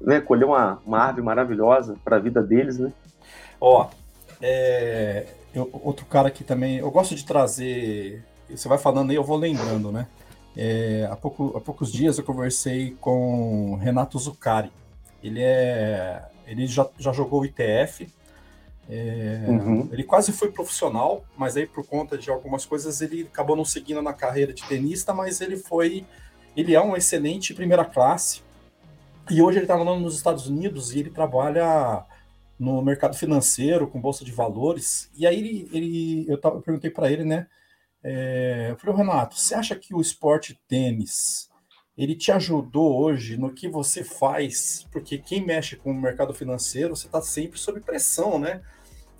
[0.00, 2.92] né, colher uma, uma árvore maravilhosa para a vida deles, né?
[3.60, 3.88] Ó,
[4.40, 8.24] é, eu, outro cara que também eu gosto de trazer.
[8.50, 10.06] Você vai falando aí, eu vou lembrando, né?
[10.56, 14.70] É, há, pouco, há poucos dias eu conversei com Renato Zuccari.
[15.22, 18.08] Ele é, ele já, já jogou o ITF.
[18.88, 19.88] É, uhum.
[19.92, 24.02] Ele quase foi profissional, mas aí por conta de algumas coisas ele acabou não seguindo
[24.02, 26.04] na carreira de tenista, mas ele foi,
[26.56, 28.42] ele é um excelente primeira classe.
[29.30, 32.04] E hoje ele está lá nos Estados Unidos e ele trabalha
[32.58, 35.10] no mercado financeiro com bolsa de valores.
[35.16, 37.46] E aí ele, ele eu, tava, eu perguntei para ele, né?
[38.02, 41.48] É, eu falei, Renato, você acha que o esporte tênis
[41.96, 44.86] ele te ajudou hoje no que você faz?
[44.90, 48.62] Porque quem mexe com o mercado financeiro, você está sempre sob pressão, né?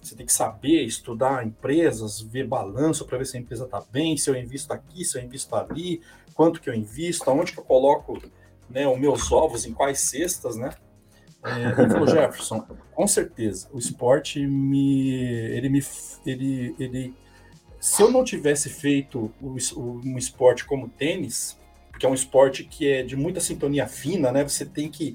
[0.02, 4.16] Você tem que saber estudar empresas, ver balanço para ver se a empresa está bem,
[4.16, 6.00] se eu invisto aqui, se eu invisto ali,
[6.35, 8.20] quanto que eu invisto, aonde que eu coloco
[8.68, 10.70] né, os meus ovos, em quais cestas, né?
[11.44, 12.61] É, ele falou, Jefferson,
[12.92, 15.12] com certeza, o esporte me,
[15.50, 15.85] ele me,
[16.24, 17.14] ele, ele,
[17.80, 21.58] se eu não tivesse feito um esporte como tênis,
[22.02, 24.42] porque é um esporte que é de muita sintonia fina, né?
[24.42, 25.14] Você tem que,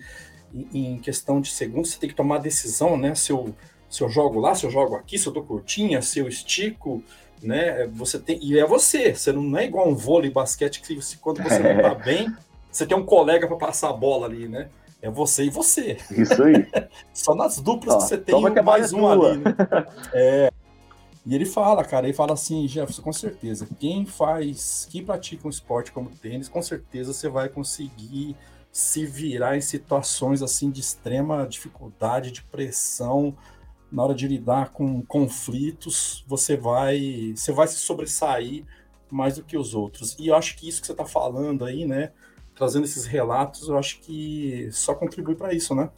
[0.73, 3.13] em questão de segundos, você tem que tomar a decisão, né?
[3.13, 3.53] Se eu,
[3.89, 7.03] se eu jogo lá, se eu jogo aqui, se eu dou curtinha, se eu estico,
[7.43, 7.87] né?
[7.87, 9.13] Você tem e é você.
[9.13, 12.33] Você não é igual um vôlei, basquete que quando você não tá bem,
[12.71, 14.69] você tem um colega para passar a bola ali, né?
[15.01, 15.97] É você e você.
[16.11, 16.65] Isso aí.
[17.13, 19.55] Só nas duplas Ó, que você tem um, que é mais um ali, né?
[20.13, 20.51] É.
[21.27, 25.49] E ele fala, cara, ele fala assim, Jefferson, com certeza, quem faz, quem pratica um
[25.49, 28.33] esporte como tênis, com certeza você vai conseguir
[28.71, 33.35] se virar em situações assim de extrema dificuldade, de pressão,
[33.91, 38.63] na hora de lidar com conflitos, você vai, você vai se sobressair
[39.11, 40.15] mais do que os outros.
[40.17, 42.13] E eu acho que isso que você está falando aí, né,
[42.55, 45.89] trazendo esses relatos, eu acho que só contribui para isso, né?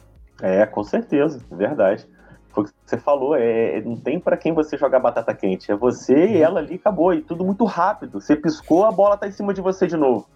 [0.42, 2.04] É, com certeza, verdade.
[2.52, 5.70] Foi o que você falou, é, é não tem para quem você jogar batata quente,
[5.70, 6.42] é você e uhum.
[6.42, 8.20] ela ali, acabou, e tudo muito rápido.
[8.20, 10.28] Você piscou, a bola tá em cima de você de novo.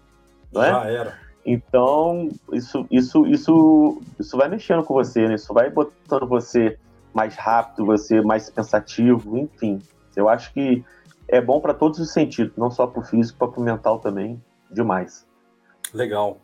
[0.51, 0.71] Não é?
[0.71, 1.25] Já era.
[1.45, 5.35] Então, isso, isso, isso, isso vai mexendo com você, né?
[5.35, 6.79] Isso vai botando você
[7.13, 9.79] mais rápido, você mais pensativo, enfim.
[10.15, 10.83] Eu acho que
[11.27, 14.41] é bom para todos os sentidos, não só para o físico, para o mental também,
[14.71, 15.27] demais.
[15.93, 16.39] Legal.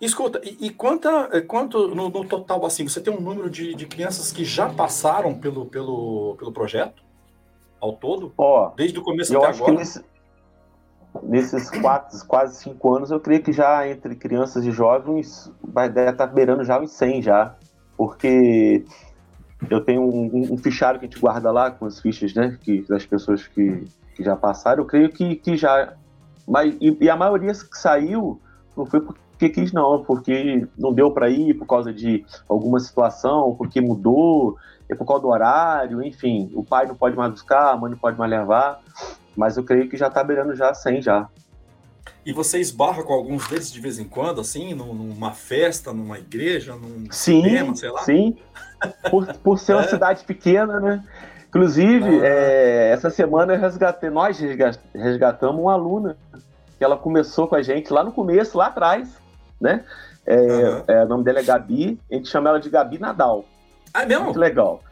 [0.00, 3.74] Escuta, e, e quanta, eh, quanto no, no, total, assim, você tem um número de,
[3.74, 7.02] de crianças que já passaram pelo, pelo, pelo projeto?
[7.80, 8.32] Ao todo?
[8.36, 9.72] Ó, Desde o começo até agora?
[9.74, 10.04] Nesse,
[11.22, 16.12] nesses quatro, quase cinco anos, eu creio que já entre crianças e jovens vai estar
[16.12, 17.54] tá beirando já uns 100 já.
[17.96, 18.84] Porque
[19.70, 22.82] eu tenho um, um, fichário que a gente guarda lá com as fichas, né, que,
[22.82, 25.94] das pessoas que, que já passaram, eu creio que, que já...
[26.46, 28.40] Mas, e, e a maioria que saiu
[28.76, 33.54] não foi porque quis, não, porque não deu para ir por causa de alguma situação,
[33.56, 34.56] porque mudou,
[34.88, 36.50] é por causa do horário, enfim.
[36.54, 38.80] O pai não pode mais buscar, a mãe não pode mais levar,
[39.36, 41.28] mas eu creio que já está beirando já 100 já.
[42.24, 46.74] E você esbarra com alguns deles de vez em quando, assim, numa festa, numa igreja,
[46.74, 48.00] num sim, cinema, sei lá?
[48.02, 48.36] Sim,
[49.10, 49.88] por, por ser uma é.
[49.88, 51.04] cidade pequena, né?
[51.48, 52.26] Inclusive, ah.
[52.26, 54.38] é, essa semana eu resgatei, nós
[54.92, 56.16] resgatamos uma aluna
[56.76, 59.08] que ela começou com a gente lá no começo, lá atrás,
[59.60, 59.84] né?
[60.24, 60.84] É, uhum.
[60.88, 63.44] é, o nome dela é Gabi, a gente chama ela de Gabi Nadal.
[63.94, 64.24] Ah, é mesmo?
[64.24, 64.82] Muito legal.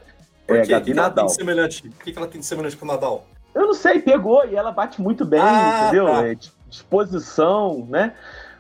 [0.46, 1.26] Por é, Gabi que Nadal.
[1.26, 1.88] Ela semelhante?
[1.88, 3.26] Por que ela tem de semelhante com o Nadal?
[3.54, 6.06] Eu não sei, pegou e ela bate muito bem, ah, entendeu?
[6.06, 6.26] Tá.
[6.26, 6.36] É,
[6.68, 8.14] disposição, né?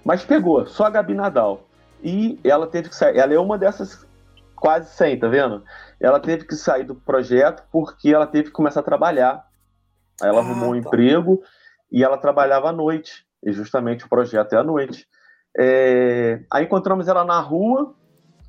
[0.04, 1.64] Mas pegou, só a Gabi Nadal.
[2.02, 3.16] E ela teve que sair.
[3.16, 4.06] Ela é uma dessas
[4.54, 5.64] quase 100, tá vendo?
[5.98, 9.46] Ela teve que sair do projeto porque ela teve que começar a trabalhar.
[10.20, 10.78] Aí ela ah, arrumou um tá.
[10.78, 11.42] emprego
[11.90, 15.06] e ela trabalhava à noite, e justamente o projeto é à noite.
[15.56, 16.40] É...
[16.50, 17.94] Aí encontramos ela na rua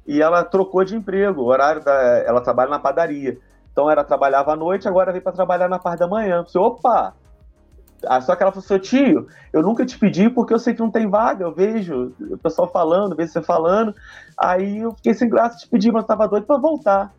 [0.07, 1.93] e ela trocou de emprego, o horário da...
[2.25, 3.37] ela trabalha na padaria.
[3.71, 6.37] Então ela trabalhava à noite, agora veio para trabalhar na parte da manhã.
[6.37, 7.13] Eu falei, opa!
[8.07, 10.79] Ah, só que ela falou, seu tio, eu nunca te pedi porque eu sei que
[10.79, 13.95] não tem vaga, eu vejo o pessoal falando, vejo você falando.
[14.37, 17.11] Aí eu fiquei sem graça, te pedi, mas eu tava doido para voltar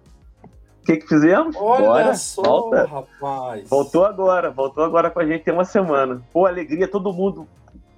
[0.86, 1.56] que, que fizemos?
[1.56, 2.86] Olha Bora, só, volta.
[2.86, 3.68] rapaz.
[3.68, 6.22] Voltou agora, voltou agora com a gente tem uma semana.
[6.32, 7.46] Pô, alegria, todo mundo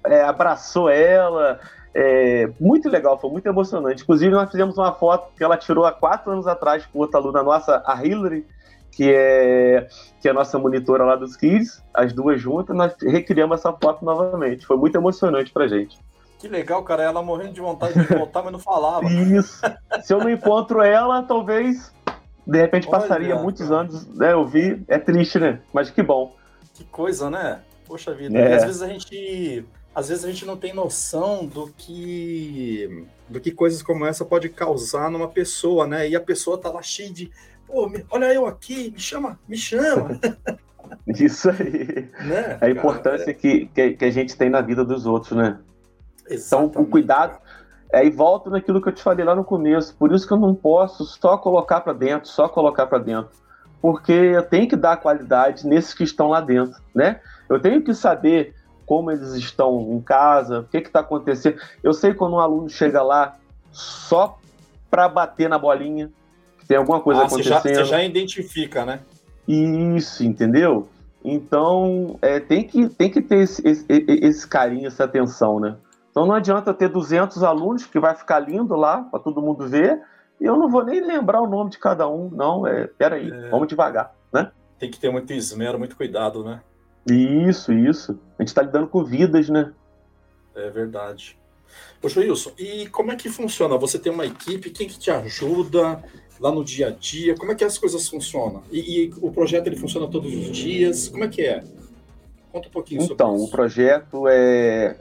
[0.03, 1.59] é, abraçou ela.
[1.93, 4.03] É, muito legal, foi muito emocionante.
[4.03, 7.41] Inclusive, nós fizemos uma foto que ela tirou há quatro anos atrás com outra aluna
[7.41, 8.45] nossa, a Hillary,
[8.91, 9.87] que é,
[10.21, 14.03] que é a nossa monitora lá dos Kids, as duas juntas, nós recriamos essa foto
[14.03, 14.65] novamente.
[14.65, 15.97] Foi muito emocionante pra gente.
[16.37, 17.03] Que legal, cara.
[17.03, 19.05] Ela morrendo de vontade de voltar, mas não falava.
[19.11, 19.61] Isso.
[20.01, 21.93] Se eu não encontro ela, talvez
[22.47, 23.81] De repente Olha, passaria muitos cara.
[23.81, 24.33] anos, né?
[24.33, 25.59] Eu vi, é triste, né?
[25.73, 26.35] Mas que bom.
[26.73, 27.59] Que coisa, né?
[27.85, 28.37] Poxa vida.
[28.37, 28.51] É.
[28.51, 29.65] E às vezes a gente.
[29.93, 34.49] Às vezes a gente não tem noção do que do que coisas como essa pode
[34.49, 36.09] causar numa pessoa, né?
[36.09, 37.31] E a pessoa tá lá cheia de,
[37.67, 40.19] pô, olha eu aqui, me chama, me chama.
[41.07, 42.09] Isso aí.
[42.25, 43.33] Né, a importância é...
[43.33, 45.59] que, que, que, a gente tem na vida dos outros, né?
[46.27, 47.39] Exatamente, então, o cuidado.
[47.91, 49.95] É, e volto naquilo que eu te falei lá no começo.
[49.95, 53.31] Por isso que eu não posso só colocar para dentro, só colocar para dentro.
[53.81, 57.19] Porque eu tenho que dar qualidade nesses que estão lá dentro, né?
[57.47, 58.53] Eu tenho que saber
[58.89, 61.61] como eles estão em casa, o que está acontecendo.
[61.83, 63.37] Eu sei quando um aluno chega lá
[63.71, 64.39] só
[64.89, 66.09] para bater na bolinha,
[66.67, 67.61] tem alguma coisa ah, acontecendo.
[67.61, 69.01] Você já, você já identifica, né?
[69.47, 70.87] Isso, entendeu?
[71.23, 75.75] Então, é, tem, que, tem que ter esse, esse, esse, carinho, essa atenção, né?
[76.09, 80.01] Então não adianta ter 200 alunos, que vai ficar lindo lá, para todo mundo ver,
[80.41, 83.49] e eu não vou nem lembrar o nome de cada um, não, é, peraí, é...
[83.49, 84.51] vamos devagar, né?
[84.79, 86.61] Tem que ter muito esmero, muito cuidado, né?
[87.13, 88.19] Isso, isso.
[88.37, 89.71] A gente está lidando com vidas, né?
[90.55, 91.37] É verdade.
[92.01, 93.77] Poxa, Wilson, e como é que funciona?
[93.77, 96.03] Você tem uma equipe, quem que te ajuda?
[96.39, 97.35] lá no dia a dia?
[97.35, 98.63] Como é que as coisas funcionam?
[98.71, 101.09] E, e o projeto ele funciona todos os dias?
[101.09, 101.63] Como é que é?
[102.51, 103.35] Conta um pouquinho então, sobre isso.
[103.35, 104.97] Então, o projeto é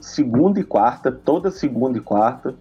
[0.00, 2.54] segunda e quarta, toda segunda e quarta.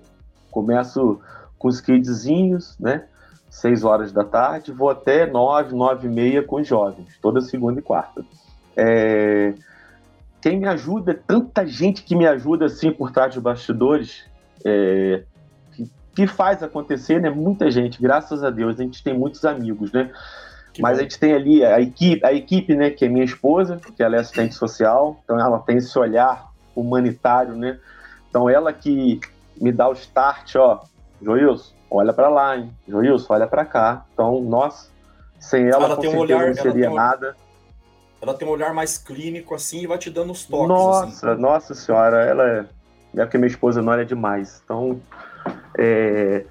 [0.52, 1.22] Começo
[1.58, 3.08] com os kidzinhos, né?
[3.50, 7.80] Seis horas da tarde, vou até nove, nove e meia com os jovens, toda segunda
[7.80, 8.24] e quarta.
[8.80, 9.54] É...
[10.42, 14.26] Quem me ajuda, tanta gente que me ajuda assim por trás de bastidores.
[14.65, 15.24] É
[16.20, 17.30] que faz acontecer, né?
[17.30, 20.12] Muita gente, graças a Deus, a gente tem muitos amigos, né?
[20.74, 21.00] Que Mas bom.
[21.00, 24.18] a gente tem ali a equipe, a equipe, né, que é minha esposa, que ela
[24.18, 27.80] é assistente social, então ela tem esse olhar humanitário, né?
[28.30, 29.20] Então ela que
[29.60, 30.82] me dá o start, ó,
[31.22, 32.72] Joilson, olha para lá, hein?
[32.88, 34.06] Joilson, olha para cá.
[34.13, 34.89] Então, nossa,
[35.39, 37.36] sem ela, ela com tem um olhar, não seria um, nada.
[38.22, 40.68] Ela tem um olhar mais clínico assim e vai te dando os toques.
[40.68, 41.42] Nossa, assim.
[41.42, 42.66] nossa senhora, ela é.
[43.16, 44.62] É porque minha esposa não olha demais.
[44.64, 45.02] Então,
[45.78, 46.46] é,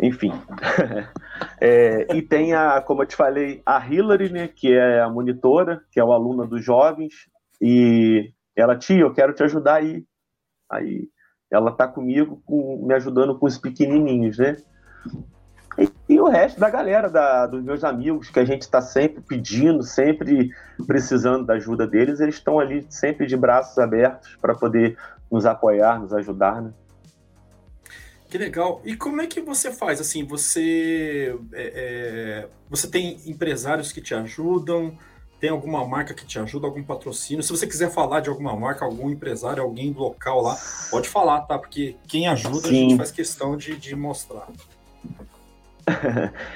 [0.00, 0.32] enfim.
[1.60, 5.82] é, e tem a, como eu te falei, a Hillary, né, que é a monitora,
[5.90, 7.14] que é o aluna dos jovens,
[7.60, 10.04] e ela, tia, eu quero te ajudar aí.
[10.70, 11.08] Aí
[11.50, 14.56] ela tá comigo, com, me ajudando com os pequenininhos, né?
[15.78, 19.22] E, e o resto da galera, da, dos meus amigos, que a gente está sempre
[19.22, 20.50] pedindo, sempre
[20.86, 24.96] precisando da ajuda deles, eles estão ali sempre de braços abertos para poder
[25.30, 26.72] nos apoiar, nos ajudar, né?
[28.28, 28.80] Que legal.
[28.84, 30.00] E como é que você faz?
[30.00, 34.98] Assim, você é, é, você tem empresários que te ajudam?
[35.38, 37.42] Tem alguma marca que te ajuda, algum patrocínio?
[37.44, 40.58] Se você quiser falar de alguma marca, algum empresário, alguém local lá,
[40.90, 41.58] pode falar, tá?
[41.58, 42.68] Porque quem ajuda, Sim.
[42.68, 44.48] a gente faz questão de, de mostrar.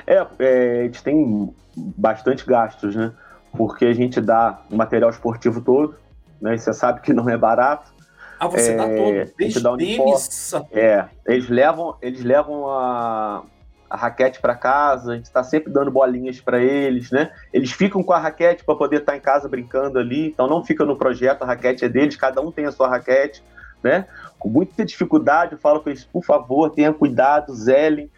[0.06, 3.12] É, é, a gente tem bastante gastos, né?
[3.56, 5.96] Porque a gente dá o material esportivo todo,
[6.40, 6.54] né?
[6.54, 7.92] E você sabe que não é barato.
[8.38, 10.52] Ah, você é, dá todo, desde dá tênis...
[10.72, 13.42] É, eles levam, eles levam a,
[13.90, 17.32] a raquete para casa, a gente está sempre dando bolinhas para eles, né?
[17.52, 20.64] Eles ficam com a raquete para poder estar tá em casa brincando ali, então não
[20.64, 23.42] fica no projeto, a raquete é deles, cada um tem a sua raquete,
[23.82, 24.06] né?
[24.38, 28.10] Com muita dificuldade, eu falo para eles, por favor, tenha cuidado, zelem,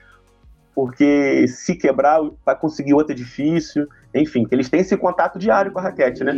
[0.75, 5.83] porque se quebrar, vai conseguir outro edifício, enfim, eles têm esse contato diário com a
[5.83, 6.33] raquete, né?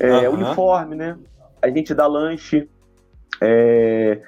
[0.00, 0.36] É, uhum.
[0.36, 1.16] Uniforme, né?
[1.60, 2.68] A gente dá lanche,
[3.40, 4.20] é,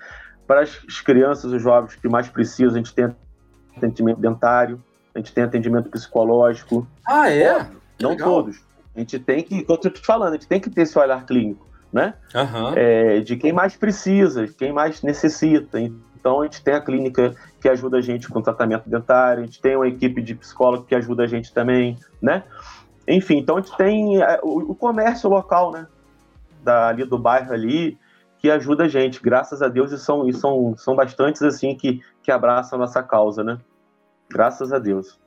[0.47, 3.15] para as crianças e jovens que mais precisam, a gente tem
[3.77, 4.83] atendimento dentário,
[5.15, 6.87] a gente tem atendimento psicológico.
[7.07, 7.67] Ah, é?
[8.01, 8.29] Não Legal.
[8.29, 8.61] todos.
[8.95, 10.99] A gente tem que, como eu estou te falando, a gente tem que ter esse
[10.99, 12.15] olhar clínico, né?
[12.35, 12.73] Uhum.
[12.77, 15.79] É, de quem mais precisa, quem mais necessita.
[16.23, 19.61] Então a gente tem a clínica que ajuda a gente com tratamento dentário, a gente
[19.61, 22.45] tem uma equipe de psicólogo que ajuda a gente também, né?
[23.09, 25.89] Enfim, então a gente tem é, o, comércio local, né?
[26.63, 27.99] Da, ali do bairro ali,
[28.39, 32.01] que ajuda a gente, graças a Deus, e são, e são, são bastantes assim que,
[32.23, 33.59] que abraçam a nossa causa, né?
[34.31, 35.19] Graças a Deus.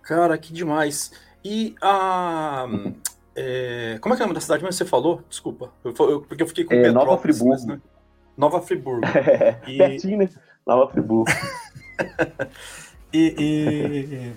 [0.00, 1.12] Cara, que demais.
[1.44, 2.66] E a.
[3.36, 5.22] É, como é que é o nome da cidade mesmo você falou?
[5.28, 5.70] Desculpa.
[5.84, 7.66] Eu, eu, porque eu fiquei com é, Nova Friburgo.
[7.66, 7.80] né?
[8.36, 9.06] Nova Friburgo.
[9.14, 9.78] É, e...
[9.78, 10.28] Pertinho, né?
[10.66, 11.30] Nova Friburgo.
[13.12, 14.32] e,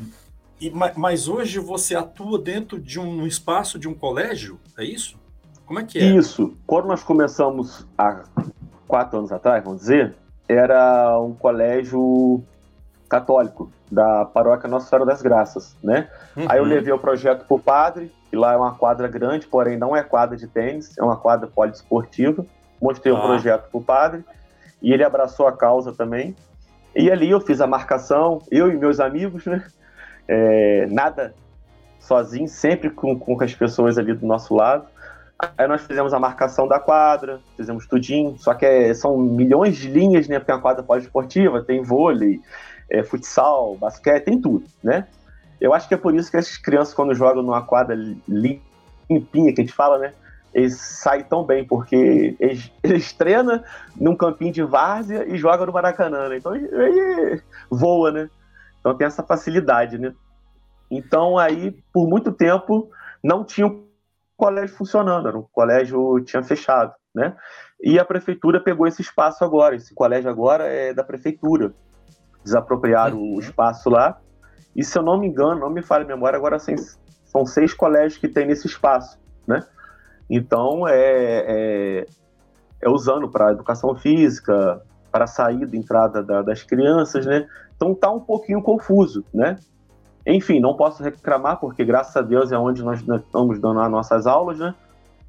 [0.59, 5.17] e, e, mas hoje você atua dentro de um espaço de um colégio, é isso?
[5.65, 6.03] Como é que é?
[6.03, 6.55] Isso.
[6.65, 8.23] Quando nós começamos há
[8.87, 10.15] quatro anos atrás, vamos dizer,
[10.47, 12.43] era um colégio
[13.09, 16.09] católico da paróquia Nossa Senhora das Graças, né?
[16.35, 16.45] Uhum.
[16.49, 19.77] Aí eu levei o projeto para o padre, que lá é uma quadra grande, porém
[19.77, 22.45] não é quadra de tênis, é uma quadra poliesportiva.
[22.81, 23.17] Mostrei ah.
[23.17, 24.23] o projeto para o padre
[24.81, 26.35] e ele abraçou a causa também.
[26.95, 29.63] E ali eu fiz a marcação, eu e meus amigos, né?
[30.27, 31.33] É, nada
[31.99, 34.85] sozinho, sempre com, com as pessoas ali do nosso lado.
[35.57, 39.89] Aí nós fizemos a marcação da quadra, fizemos tudinho, só que é, são milhões de
[39.89, 40.39] linhas, né?
[40.39, 42.39] Porque é uma quadra pós-esportiva, tem vôlei,
[42.89, 45.05] é, futsal, basquete, tem tudo, né?
[45.59, 47.95] Eu acho que é por isso que as crianças, quando jogam numa quadra
[48.27, 50.13] limpinha, que a gente fala, né?
[50.55, 53.61] Eles saem tão bem, porque eles, eles treinam
[53.93, 56.37] num campinho de várzea e jogam no Maracanã, né?
[56.37, 58.29] Então aí voa, né?
[58.79, 60.13] Então tem essa facilidade, né?
[60.89, 62.89] Então aí, por muito tempo,
[63.21, 63.85] não tinha um
[64.37, 67.35] colégio funcionando, era um colégio tinha fechado, né?
[67.83, 71.73] E a prefeitura pegou esse espaço agora, esse colégio agora é da prefeitura.
[72.45, 73.35] Desapropriaram uhum.
[73.35, 74.17] o espaço lá.
[74.73, 78.17] E se eu não me engano, não me fale a memória, agora são seis colégios
[78.17, 79.65] que tem nesse espaço, né?
[80.29, 82.05] Então é, é,
[82.81, 87.47] é usando para educação física, para saída e entrada da, das crianças, né?
[87.75, 89.57] Então tá um pouquinho confuso, né?
[90.25, 94.25] Enfim, não posso reclamar, porque graças a Deus é onde nós estamos dando as nossas
[94.25, 94.73] aulas, né?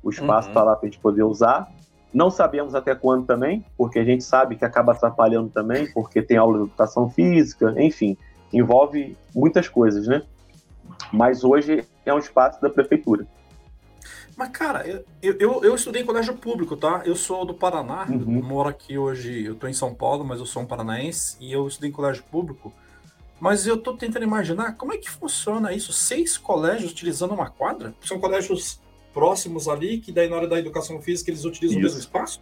[0.02, 0.66] O espaço está uhum.
[0.66, 1.68] lá para a gente poder usar.
[2.12, 6.36] Não sabemos até quando também, porque a gente sabe que acaba atrapalhando também, porque tem
[6.36, 8.16] aula de educação física, enfim,
[8.52, 10.22] envolve muitas coisas, né?
[11.12, 13.26] Mas hoje é um espaço da prefeitura.
[14.36, 15.04] Mas, cara, eu,
[15.40, 17.02] eu, eu, estudei em colégio público, tá?
[17.06, 18.42] Eu sou do Paraná, uhum.
[18.42, 21.66] moro aqui hoje, eu tô em São Paulo, mas eu sou um paranaense, e eu
[21.66, 22.70] estudei em colégio público.
[23.40, 25.92] Mas eu tô tentando imaginar como é que funciona isso.
[25.92, 27.94] Seis colégios utilizando uma quadra?
[28.02, 28.80] São colégios
[29.12, 31.80] próximos ali, que daí na hora da educação física eles utilizam isso.
[31.80, 32.40] o mesmo espaço?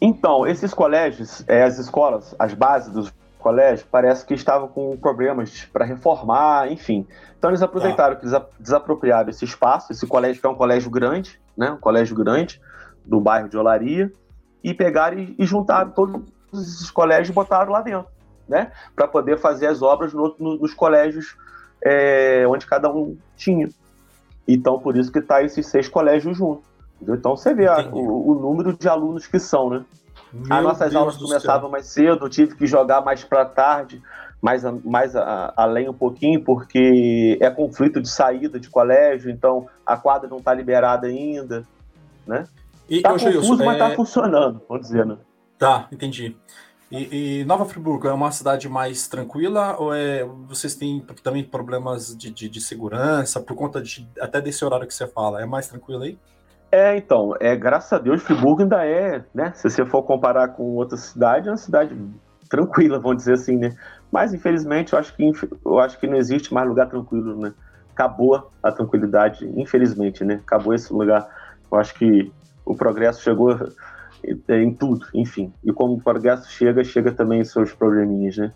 [0.00, 3.12] Então, esses colégios, é, as escolas, as bases dos
[3.44, 7.06] colégios, parece que estavam com problemas para reformar, enfim.
[7.38, 8.20] Então eles aproveitaram, tá.
[8.20, 8.26] que
[8.58, 12.60] desapropriaram esse espaço, esse colégio que é um colégio grande, né, um colégio grande
[13.04, 14.10] do bairro de Olaria,
[14.62, 16.22] e pegaram e, e juntaram todos
[16.54, 18.14] esses colégios e botaram lá dentro
[18.48, 18.72] né?
[18.94, 21.36] Para poder fazer as obras no, no, nos colégios
[21.82, 23.68] é, onde cada um tinha.
[24.46, 26.64] Então, por isso que tá esses seis colégios juntos.
[27.02, 29.84] Então, você vê a, o, o, número de alunos que são, né?
[30.34, 31.70] Meu As nossas Deus aulas começavam céu.
[31.70, 34.02] mais cedo, tive que jogar mais para tarde,
[34.42, 39.96] mais, mais a, além um pouquinho, porque é conflito de saída de colégio, então a
[39.96, 41.64] quadra não está liberada ainda,
[42.26, 42.44] né?
[42.88, 43.94] E, tá confuso, mas está é...
[43.94, 45.16] funcionando, vamos dizer, né?
[45.56, 46.36] Tá, entendi.
[46.90, 52.14] E, e, Nova Friburgo é uma cidade mais tranquila ou é vocês têm também problemas
[52.16, 55.40] de, de, de, segurança por conta de até desse horário que você fala?
[55.40, 56.18] É mais tranquilo aí?
[56.74, 59.52] É, então, é, graças a Deus, Friburgo ainda é, né?
[59.54, 61.96] Se você for comparar com outra cidade, é uma cidade
[62.50, 63.76] tranquila, vamos dizer assim, né?
[64.10, 65.30] Mas infelizmente eu acho que
[65.64, 67.54] eu acho que não existe mais lugar tranquilo, né?
[67.92, 70.40] Acabou a tranquilidade, infelizmente, né?
[70.44, 71.28] Acabou esse lugar.
[71.70, 72.32] Eu acho que
[72.64, 73.56] o progresso chegou
[74.48, 75.52] em tudo, enfim.
[75.62, 78.52] E como o progresso chega, chega também os seus probleminhas, né?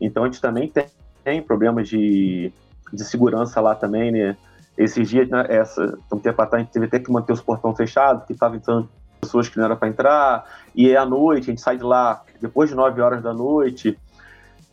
[0.00, 0.86] Então a gente também tem,
[1.24, 2.52] tem problemas de,
[2.92, 4.36] de segurança lá também, né?
[4.76, 7.76] Esses dias, né, essa, um tempo atrás, a gente teve até que manter os portões
[7.76, 8.88] fechados, que estavam entrando
[9.20, 12.22] pessoas que não era para entrar, e é à noite, a gente sai de lá
[12.40, 13.98] depois de 9 horas da noite.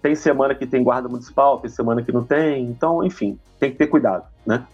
[0.02, 3.78] Tem semana que tem guarda municipal, tem semana que não tem, então, enfim, tem que
[3.78, 4.68] ter cuidado, né?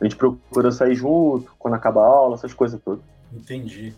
[0.00, 3.04] A gente procura sair junto quando acaba a aula, essas coisas todas.
[3.32, 3.94] Entendi.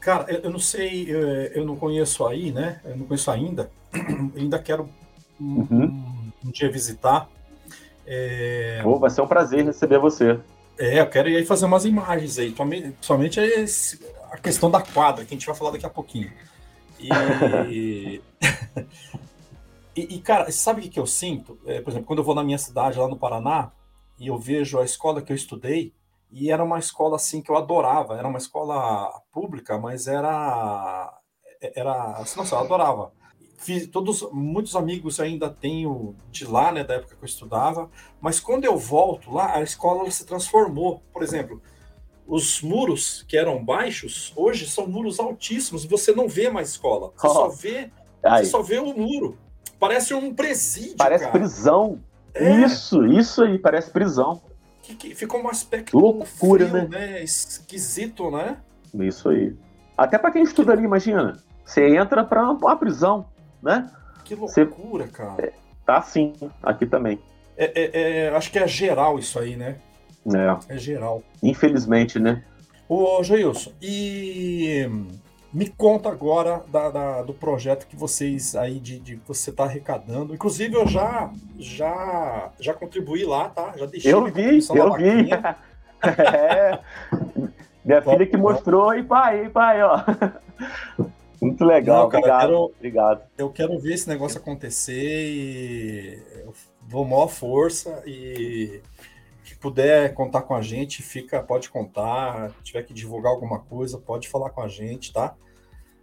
[0.00, 2.80] Cara, eu, não sei, eu, eu, não conheço aí, né?
[2.84, 3.70] Eu não conheço ainda.
[4.36, 4.88] ainda quero
[5.40, 6.30] um, uhum.
[6.44, 7.26] um, dia visitar.
[8.06, 8.82] É...
[8.84, 10.38] Oh, vai ser um prazer receber você.
[10.78, 12.54] É, eu quero ir aí fazer umas imagens aí.
[13.00, 13.40] Somente
[14.30, 16.32] a questão da quadra, que a gente vai falar daqui a pouquinho.
[16.98, 17.08] E,
[19.96, 21.58] e, e, cara, sabe o que, eu sinto?
[21.66, 23.70] É, por exemplo, quando eu vou na minha cidade, lá no Paraná,
[24.18, 25.92] e eu vejo a escola que eu estudei,
[26.30, 28.18] e era uma escola assim que eu adorava.
[28.18, 31.12] Era uma escola pública, mas era
[31.74, 33.12] era assim, nossa, eu adorava.
[33.58, 37.90] Fiz todos muitos amigos ainda tenho de lá, né, da época que eu estudava,
[38.20, 41.02] mas quando eu volto lá, a escola se transformou.
[41.12, 41.62] Por exemplo,
[42.26, 47.12] os muros que eram baixos, hoje são muros altíssimos, você não vê mais escola.
[47.16, 47.32] Você oh.
[47.32, 47.90] só vê,
[48.22, 49.38] você só vê o muro.
[49.78, 51.38] Parece um presídio, Parece cara.
[51.38, 52.00] prisão.
[52.32, 52.64] É.
[52.64, 54.42] Isso, isso aí, parece prisão
[54.84, 56.88] que, que ficou um aspecto loucura, frio, né?
[56.88, 57.22] né?
[57.22, 58.58] Esquisito, né?
[58.94, 59.56] Isso aí.
[59.96, 61.38] Até para quem estuda ali, imagina.
[61.64, 63.26] Você entra para uma prisão,
[63.64, 63.90] né?
[64.24, 65.12] Que loucura, Você...
[65.12, 65.42] cara.
[65.42, 65.52] É,
[65.84, 67.18] tá assim, aqui também.
[67.56, 69.76] É, é, é, acho que é geral isso aí, né?
[70.26, 70.74] É.
[70.74, 71.22] É geral.
[71.42, 72.44] Infelizmente, né?
[72.88, 74.88] Ô, Jailson, e
[75.52, 80.34] me conta agora da, da, do projeto que vocês aí de, de você está arrecadando.
[80.34, 83.72] Inclusive eu já já já contribuí lá, tá?
[83.76, 84.12] Já deixei.
[84.12, 85.30] Eu vi, eu vi.
[86.02, 86.80] é.
[87.84, 90.00] Minha filha que mostrou, e pai, e pai, ó.
[91.44, 93.22] Muito legal, Não, cara, obrigado, quero, obrigado.
[93.36, 96.54] Eu quero ver esse negócio acontecer e eu
[96.88, 98.80] dou maior força e
[99.44, 102.50] que puder contar com a gente, fica, pode contar.
[102.50, 105.34] Se tiver que divulgar alguma coisa, pode falar com a gente, tá?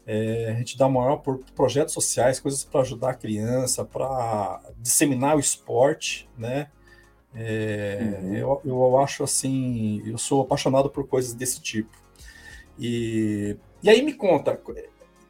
[0.06, 5.36] É, a gente dá maior por projetos sociais, coisas para ajudar a criança, para disseminar
[5.36, 6.68] o esporte, né?
[7.34, 8.36] É, uhum.
[8.36, 11.98] eu, eu acho assim, eu sou apaixonado por coisas desse tipo.
[12.78, 14.60] E, e aí me conta,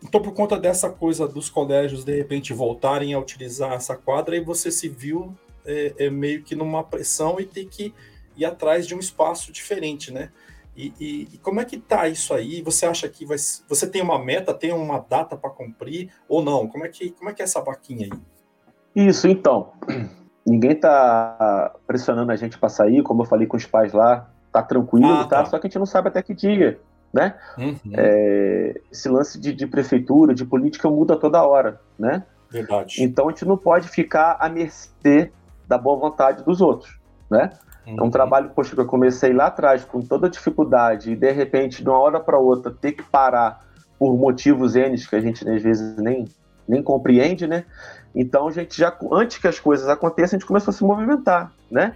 [0.04, 4.43] então por conta dessa coisa dos colégios de repente voltarem a utilizar essa quadra, e
[4.43, 5.34] você se viu
[5.66, 7.93] é, é meio que numa pressão e ter que
[8.36, 10.30] ir atrás de um espaço diferente, né?
[10.76, 12.62] E, e, e, como é que tá isso aí?
[12.62, 16.68] Você acha que vai, você tem uma meta, tem uma data para cumprir ou não?
[16.68, 19.08] Como é que como é que é essa vaquinha aí?
[19.08, 19.74] Isso, então.
[20.45, 24.64] Ninguém tá pressionando a gente para sair, como eu falei com os pais lá, tá
[24.64, 25.43] tranquilo, ah, tá?
[25.43, 25.45] tá?
[25.45, 26.80] Só que a gente não sabe até que dia,
[27.14, 27.36] né?
[27.57, 27.78] Uhum.
[27.93, 32.24] É, esse lance de, de prefeitura, de política muda toda hora, né?
[32.49, 33.03] Verdade.
[33.03, 35.32] Então a gente não pode ficar à mercê
[35.68, 36.99] da boa vontade dos outros,
[37.30, 37.51] né?
[37.88, 37.95] Uhum.
[37.99, 41.84] É um trabalho, poxa, que eu comecei lá atrás com toda dificuldade e de repente,
[41.84, 43.66] de uma hora para outra, ter que parar
[43.97, 46.28] por motivos N que a gente às vezes nem,
[46.68, 47.66] nem compreende, né?
[48.14, 51.51] Então a gente já, antes que as coisas aconteçam, a gente começou a se movimentar,
[51.70, 51.95] né?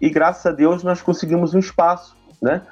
[0.00, 2.62] E graças a Deus nós conseguimos um espaço, né?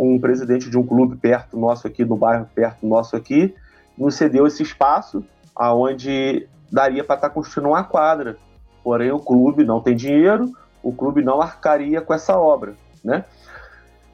[0.00, 3.54] Um presidente de um clube perto nosso aqui, no bairro perto nosso aqui,
[3.96, 5.24] nos cedeu esse espaço
[5.54, 8.36] aonde daria para estar tá construindo uma quadra.
[8.84, 12.74] Porém, o clube não tem dinheiro, o clube não arcaria com essa obra,
[13.04, 13.24] né?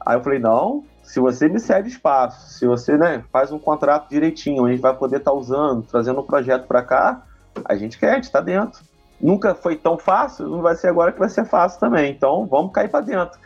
[0.03, 4.09] Aí eu falei, não, se você me cede espaço, se você né, faz um contrato
[4.09, 7.23] direitinho, a gente vai poder estar tá usando, trazendo um projeto para cá,
[7.63, 8.81] a gente quer, a gente está dentro.
[9.21, 12.11] Nunca foi tão fácil, não vai ser agora que vai ser fácil também.
[12.11, 13.39] Então vamos cair para dentro.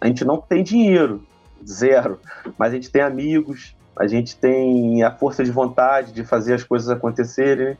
[0.00, 1.22] A gente não tem dinheiro,
[1.66, 2.20] zero,
[2.56, 6.62] mas a gente tem amigos, a gente tem a força de vontade de fazer as
[6.62, 7.76] coisas acontecerem.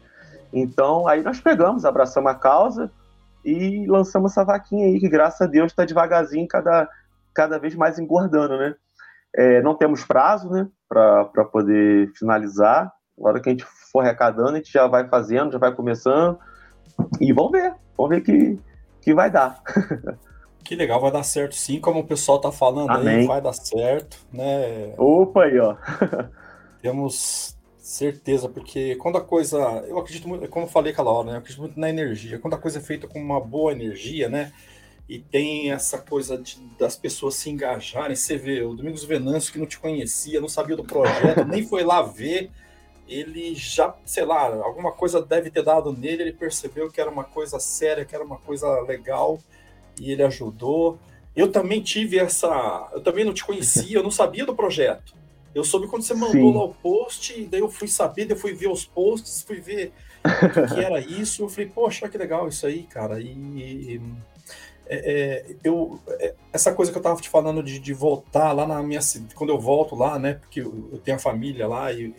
[0.52, 2.90] Então aí nós pegamos, abraçamos a causa,
[3.44, 6.88] e lançamos essa vaquinha aí, que graças a Deus está devagarzinho, cada,
[7.32, 8.74] cada vez mais engordando, né?
[9.34, 12.92] É, não temos prazo, né, para poder finalizar.
[13.16, 16.38] Na hora que a gente for arrecadando, a gente já vai fazendo, já vai começando.
[17.20, 18.58] E vamos ver, vamos ver que,
[19.00, 19.62] que vai dar.
[20.68, 23.20] Que legal, vai dar certo sim, como o pessoal tá falando Amém.
[23.20, 24.92] aí, vai dar certo, né?
[24.98, 25.74] Opa aí, ó.
[26.82, 29.56] Temos Certeza, porque quando a coisa.
[29.88, 31.32] Eu acredito muito, como eu falei aquela hora, né?
[31.32, 32.38] Eu acredito muito na energia.
[32.38, 34.52] Quando a coisa é feita com uma boa energia, né?
[35.08, 38.14] E tem essa coisa de, das pessoas se engajarem.
[38.14, 41.82] Você vê o Domingos Venâncio, que não te conhecia, não sabia do projeto, nem foi
[41.82, 42.50] lá ver.
[43.08, 46.24] Ele já, sei lá, alguma coisa deve ter dado nele.
[46.24, 49.40] Ele percebeu que era uma coisa séria, que era uma coisa legal,
[50.00, 50.98] e ele ajudou.
[51.34, 52.88] Eu também tive essa.
[52.92, 55.14] Eu também não te conhecia, eu não sabia do projeto.
[55.54, 56.54] Eu soube quando você mandou Sim.
[56.54, 59.92] lá o post, daí eu fui saber, daí eu fui ver os posts, fui ver
[60.24, 61.42] o que, era isso.
[61.42, 63.20] Eu falei, poxa, que legal isso aí, cara.
[63.20, 64.00] E
[64.86, 68.66] é, é, eu, é, essa coisa que eu tava te falando de, de, voltar lá
[68.66, 69.00] na minha
[69.34, 70.34] quando eu volto lá, né?
[70.34, 72.14] Porque eu, eu tenho a família lá e,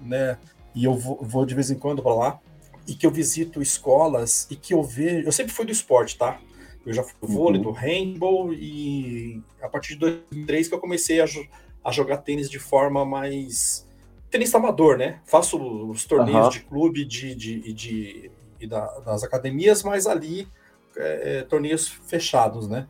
[0.00, 0.38] né?
[0.74, 2.40] E eu vou, vou de vez em quando para lá
[2.86, 5.26] e que eu visito escolas e que eu vejo.
[5.26, 6.40] Eu sempre fui do esporte, tá?
[6.84, 7.64] Eu já fui do vôlei, uhum.
[7.64, 11.26] do handball e a partir de 2003 que eu comecei a
[11.82, 13.86] a jogar tênis de forma mais
[14.30, 15.20] tênis amador, né?
[15.24, 15.58] Faço
[15.90, 16.50] os torneios uhum.
[16.50, 20.46] de clube de, de, de, de da, das academias, mas ali
[20.96, 22.86] é, é, torneios fechados, né?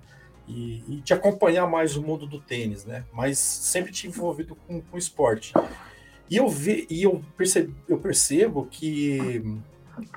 [0.46, 3.04] E, e, de acompanhar mais o mundo do tênis, né?
[3.12, 5.52] Mas sempre tive envolvido com, com esporte.
[6.28, 9.42] E eu vi, e eu percebo, eu percebo que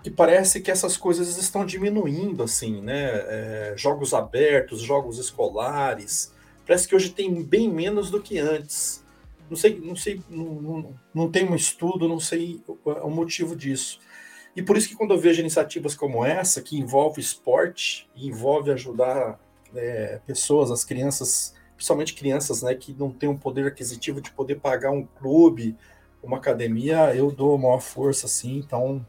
[0.01, 3.11] que parece que essas coisas estão diminuindo, assim, né?
[3.27, 6.33] É, jogos abertos, jogos escolares,
[6.65, 9.03] parece que hoje tem bem menos do que antes.
[9.49, 13.55] Não sei, não sei, não, não, não tem um estudo, não sei o, o, motivo
[13.55, 13.99] disso.
[14.55, 19.39] E por isso que quando eu vejo iniciativas como essa, que envolve esporte, envolve ajudar
[19.75, 24.55] é, pessoas, as crianças, principalmente crianças, né, que não têm um poder aquisitivo de poder
[24.55, 25.75] pagar um clube,
[26.21, 29.05] uma academia, eu dou maior força, assim, então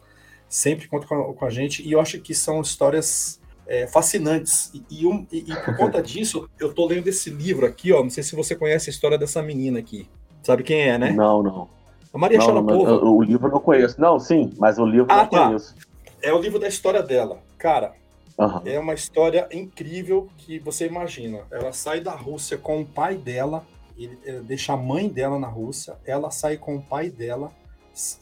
[0.48, 4.70] sempre conto com a, com a gente, e eu acho que são histórias é, fascinantes.
[4.74, 8.02] E, e, um, e, e, por conta disso, eu tô lendo esse livro aqui, ó.
[8.02, 10.08] Não sei se você conhece a história dessa menina aqui.
[10.42, 11.10] Sabe quem é, né?
[11.10, 11.68] Não, não.
[12.12, 13.04] A Maria não, Sharapova.
[13.04, 14.00] O livro eu não conheço.
[14.00, 15.46] Não, sim, mas o livro ah, eu tá.
[15.46, 15.74] conheço.
[16.22, 17.40] É o livro da história dela.
[17.58, 17.92] Cara,
[18.38, 18.60] uhum.
[18.64, 21.40] é uma história incrível que você imagina.
[21.50, 23.66] Ela sai da Rússia com o pai dela,
[23.98, 27.50] ele, ele deixa a mãe dela na Rússia, ela sai com o pai dela,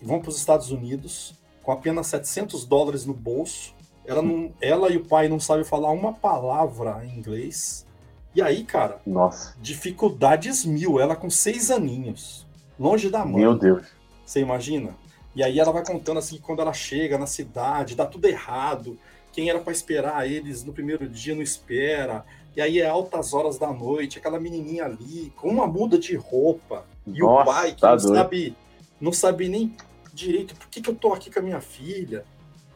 [0.01, 4.97] vão para os Estados Unidos com apenas 700 dólares no bolso ela, não, ela e
[4.97, 7.87] o pai não sabem falar uma palavra em inglês.
[8.35, 9.55] E aí, cara, Nossa.
[9.61, 10.99] dificuldades mil.
[10.99, 12.47] Ela com seis aninhos,
[12.79, 13.43] longe da mãe.
[13.43, 13.87] Meu Deus.
[14.25, 14.97] Você imagina?
[15.35, 18.99] E aí ela vai contando assim quando ela chega na cidade, dá tudo errado.
[19.33, 22.25] Quem era para esperar eles no primeiro dia não espera.
[22.55, 26.85] E aí é altas horas da noite, aquela menininha ali com uma muda de roupa.
[27.07, 28.57] E Nossa, o pai que tá não sabe,
[29.01, 29.75] não sabe nem
[30.13, 32.25] direito por que, que eu tô aqui com a minha filha,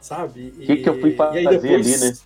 [0.00, 0.52] sabe?
[0.56, 2.16] O que, que eu fui fazer depois, ali, né?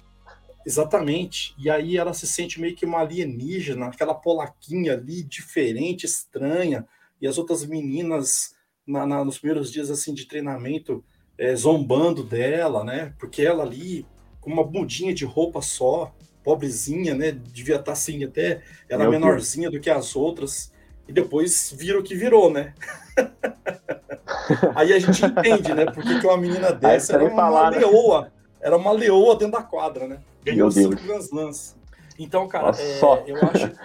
[0.65, 1.55] Exatamente.
[1.59, 6.87] E aí ela se sente meio que uma alienígena, aquela polaquinha ali, diferente, estranha.
[7.21, 8.55] E as outras meninas,
[8.87, 11.05] na, na, nos primeiros dias assim de treinamento,
[11.39, 13.15] é, zombando dela, né?
[13.19, 14.07] Porque ela ali,
[14.41, 17.33] com uma bundinha de roupa só, pobrezinha, né?
[17.33, 19.81] Devia estar tá, assim até, era Meu menorzinha Deus.
[19.81, 20.73] do que as outras.
[21.11, 22.73] E depois vira o que virou, né?
[24.77, 25.87] Aí a gente entende, né?
[25.87, 27.79] Porque que uma menina dessa era uma falar, né?
[27.79, 28.23] leoa.
[28.23, 28.31] Né?
[28.61, 30.21] Era uma leoa dentro da quadra, né?
[30.45, 31.75] Ganhou cinco Grand Slams.
[32.17, 33.77] Então, cara, é, eu acho que,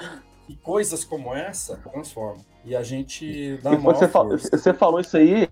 [0.45, 2.45] que, coisas como essa transformam.
[2.63, 5.49] E a gente dá uma você, você falou isso aí,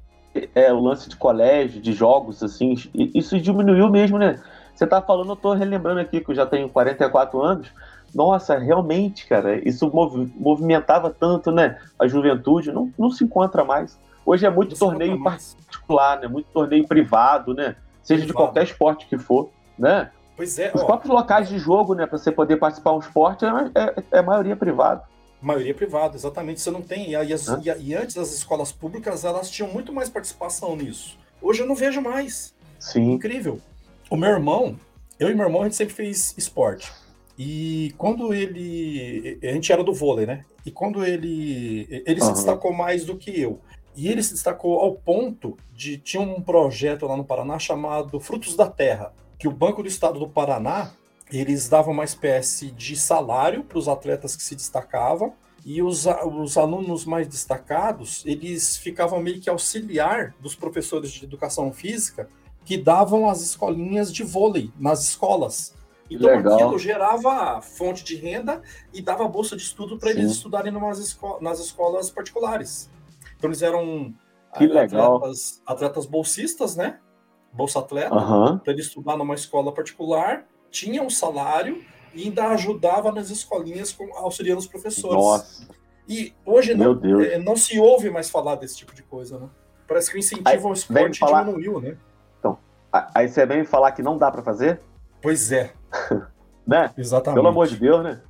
[0.53, 4.39] é, o lance de colégio, de jogos, assim, isso diminuiu mesmo, né?
[4.75, 7.67] Você tá falando, eu tô relembrando aqui que eu já tenho 44 anos.
[8.13, 11.79] Nossa, realmente, cara, isso mov, movimentava tanto, né?
[11.99, 13.97] A juventude não, não se encontra mais.
[14.25, 16.27] Hoje é muito não torneio particular, né?
[16.27, 17.75] Muito torneio privado, né?
[18.01, 18.27] Seja privado.
[18.27, 20.11] de qualquer esporte que for, né?
[20.35, 20.71] Pois é.
[20.73, 22.05] Os ó, próprios locais de jogo, né?
[22.05, 25.03] Para você poder participar de um esporte, é, é, é maioria privada.
[25.41, 26.61] Maioria privada, exatamente.
[26.61, 27.11] Você não tem.
[27.11, 31.17] E, as, e, e, antes as escolas públicas elas tinham muito mais participação nisso.
[31.41, 32.53] Hoje eu não vejo mais.
[32.79, 33.13] Sim.
[33.13, 33.59] Incrível.
[34.09, 34.77] O meu irmão,
[35.19, 36.91] eu e meu irmão, a gente sempre fez esporte.
[37.37, 39.39] E quando ele.
[39.41, 40.45] A gente era do vôlei, né?
[40.65, 41.87] E quando ele.
[42.05, 42.27] Ele uhum.
[42.27, 43.59] se destacou mais do que eu.
[43.95, 45.97] E ele se destacou ao ponto de.
[45.97, 50.19] Tinha um projeto lá no Paraná chamado Frutos da Terra, que o Banco do Estado
[50.19, 50.93] do Paraná
[51.31, 55.33] eles davam uma espécie de salário para os atletas que se destacavam
[55.65, 61.71] e os, os alunos mais destacados eles ficavam meio que auxiliar dos professores de educação
[61.71, 62.29] física
[62.65, 65.73] que davam as escolinhas de vôlei nas escolas.
[66.09, 66.53] Então Legal.
[66.55, 68.61] aquilo gerava fonte de renda
[68.93, 72.89] e dava bolsa de estudo para eles estudarem numas esco nas escolas particulares.
[73.37, 74.13] Então eles eram
[74.57, 76.99] que atletas, atletas bolsistas, né?
[77.51, 78.57] Bolsa atleta, uhum.
[78.57, 81.83] para ele estudar numa escola particular, tinha um salário
[82.13, 85.15] e ainda ajudava nas escolinhas com, auxiliando os professores.
[85.15, 85.67] Nossa.
[86.07, 89.49] E hoje não, é, não se ouve mais falar desse tipo de coisa, né?
[89.87, 91.43] Parece que o incentivo ao esporte falar...
[91.43, 91.97] diminuiu, né?
[92.39, 92.57] Então,
[92.91, 94.79] aí você vem falar que não dá para fazer?
[95.23, 95.71] Pois é.
[96.67, 96.91] né?
[96.97, 97.37] Exatamente.
[97.37, 98.21] Pelo amor de Deus, né?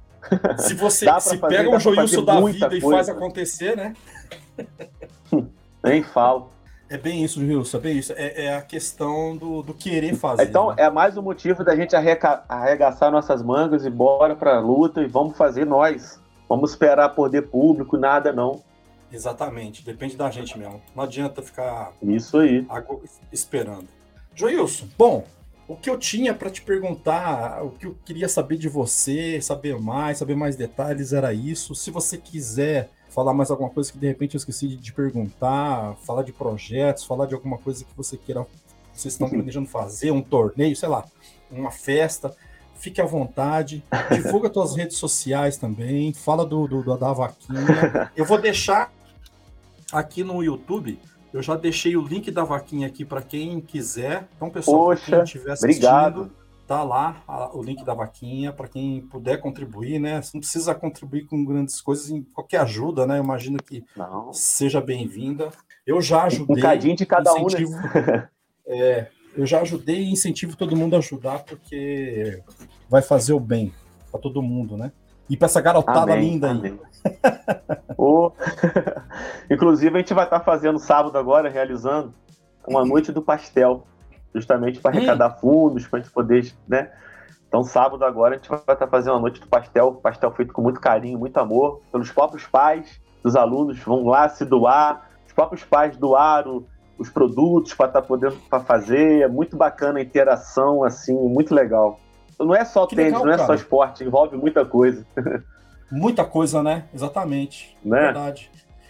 [0.59, 2.77] Se você se fazer, pega um Joilson da vida coisa.
[2.77, 3.93] e faz acontecer, né?
[5.83, 6.53] Nem falo.
[6.89, 8.13] É bem isso, Wilson, é bem isso.
[8.15, 10.43] É, é a questão do, do, querer fazer.
[10.43, 10.83] Então, né?
[10.83, 15.07] é mais um motivo da gente arreca, arregaçar nossas mangas e bora pra luta e
[15.07, 16.21] vamos fazer nós.
[16.47, 18.61] Vamos esperar poder público, nada não.
[19.11, 20.81] Exatamente, depende da gente mesmo.
[20.95, 22.67] Não adianta ficar isso aí
[23.31, 23.87] esperando.
[24.35, 25.23] Joilson, bom,
[25.67, 29.79] o que eu tinha para te perguntar, o que eu queria saber de você, saber
[29.79, 31.73] mais, saber mais detalhes era isso.
[31.73, 36.23] Se você quiser falar mais alguma coisa que de repente eu esqueci de, perguntar, falar
[36.23, 38.45] de projetos, falar de alguma coisa que você queira,
[38.91, 41.05] vocês estão planejando fazer, um torneio, sei lá,
[41.49, 42.35] uma festa,
[42.75, 48.11] fique à vontade, divulga suas redes sociais também, fala do, do, da vaquinha.
[48.15, 48.91] Eu vou deixar
[49.91, 50.99] aqui no YouTube,
[51.33, 54.27] eu já deixei o link da vaquinha aqui para quem quiser.
[54.35, 58.67] Então, pessoal, Poxa, quem estiver assistindo, obrigado tá lá a, o link da vaquinha para
[58.67, 60.21] quem puder contribuir, né?
[60.21, 63.19] Você não precisa contribuir com grandes coisas, em qualquer ajuda, né?
[63.19, 64.31] Eu imagino que não.
[64.33, 65.49] seja bem-vinda.
[65.85, 66.57] Eu já ajudei.
[66.57, 68.29] Um cadinho de cada um, né?
[68.65, 72.41] é, eu já ajudei e incentivo todo mundo a ajudar, porque
[72.89, 73.73] vai fazer o bem
[74.09, 74.91] para todo mundo, né?
[75.29, 76.71] E para essa garotada amém, linda amém.
[76.71, 76.92] aí.
[77.97, 78.31] Oh.
[79.49, 82.13] Inclusive, a gente vai estar tá fazendo sábado agora, realizando
[82.67, 83.85] uma noite do pastel
[84.33, 85.39] justamente para arrecadar hum.
[85.39, 86.91] fundos, para a gente poder, né?
[87.47, 90.61] Então, sábado agora, a gente vai estar fazendo a noite do pastel, pastel feito com
[90.61, 95.63] muito carinho, muito amor, pelos próprios pais dos alunos, vão lá se doar, os próprios
[95.63, 96.65] pais doaram
[96.97, 101.53] os produtos para estar tá podendo pra fazer, é muito bacana a interação, assim, muito
[101.53, 101.99] legal.
[102.39, 103.47] Não é só que tênis, legal, não é cara.
[103.47, 105.05] só esporte, envolve muita coisa.
[105.93, 106.85] Muita coisa, né?
[106.91, 107.77] Exatamente.
[107.85, 107.99] Né?
[107.99, 108.49] Verdade.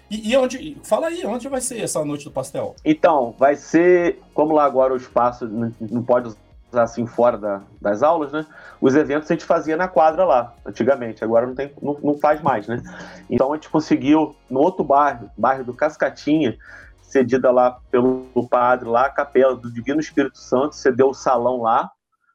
[0.10, 0.78] E, e, onde.
[0.84, 2.76] Fala aí, onde vai ser essa noite do pastel?
[2.86, 4.22] Então, vai ser.
[4.34, 6.30] Como lá agora o espaço não, pode
[6.72, 8.46] usar assim fora da, das aulas, né?
[8.80, 11.26] Os eventos a gente fazia na quadra lá, antigamente.
[11.26, 12.82] Agora não, tem, não, não faz mais, né?
[13.30, 16.58] Então a gente conseguiu, no outro bairro, bairro do Cascatinha,
[17.02, 21.92] cedida lá pelo padre lá, a capela do Divino Espírito Santo, cedeu o salão lá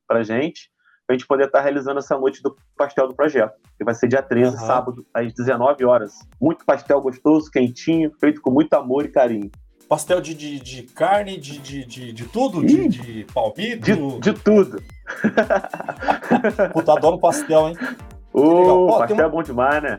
[0.07, 0.71] pra gente
[1.09, 3.95] para a gente poder estar tá realizando essa noite do pastel do projeto, que vai
[3.95, 4.67] ser dia 13, uhum.
[4.67, 6.19] sábado, às 19 horas.
[6.39, 9.51] Muito pastel gostoso, quentinho, feito com muito amor e carinho.
[9.89, 12.63] Pastel de, de, de carne, de, de, de, de tudo?
[12.63, 13.81] De, de palmito?
[13.81, 14.83] De, de tudo.
[16.75, 17.79] Puta, adoro pastel, hein?
[18.31, 19.25] Ô, pastel uma...
[19.25, 19.97] é bom demais, né?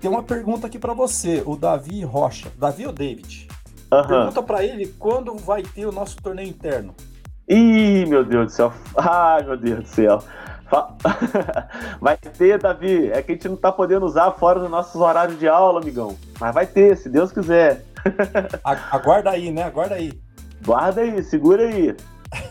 [0.00, 2.50] Tem uma pergunta aqui para você, o Davi Rocha.
[2.58, 3.46] Davi ou David?
[3.92, 4.08] Uhum.
[4.08, 6.96] Pergunta para ele quando vai ter o nosso torneio interno.
[7.48, 8.72] Ih, meu Deus do céu.
[8.96, 10.22] Ai, meu Deus do céu.
[12.00, 13.10] Vai ter, Davi.
[13.10, 16.16] É que a gente não tá podendo usar fora dos nossos horários de aula, amigão.
[16.38, 17.84] Mas vai ter, se Deus quiser.
[18.90, 19.62] Aguarda aí, né?
[19.62, 20.12] Aguarda aí.
[20.64, 21.96] Guarda aí, segura aí.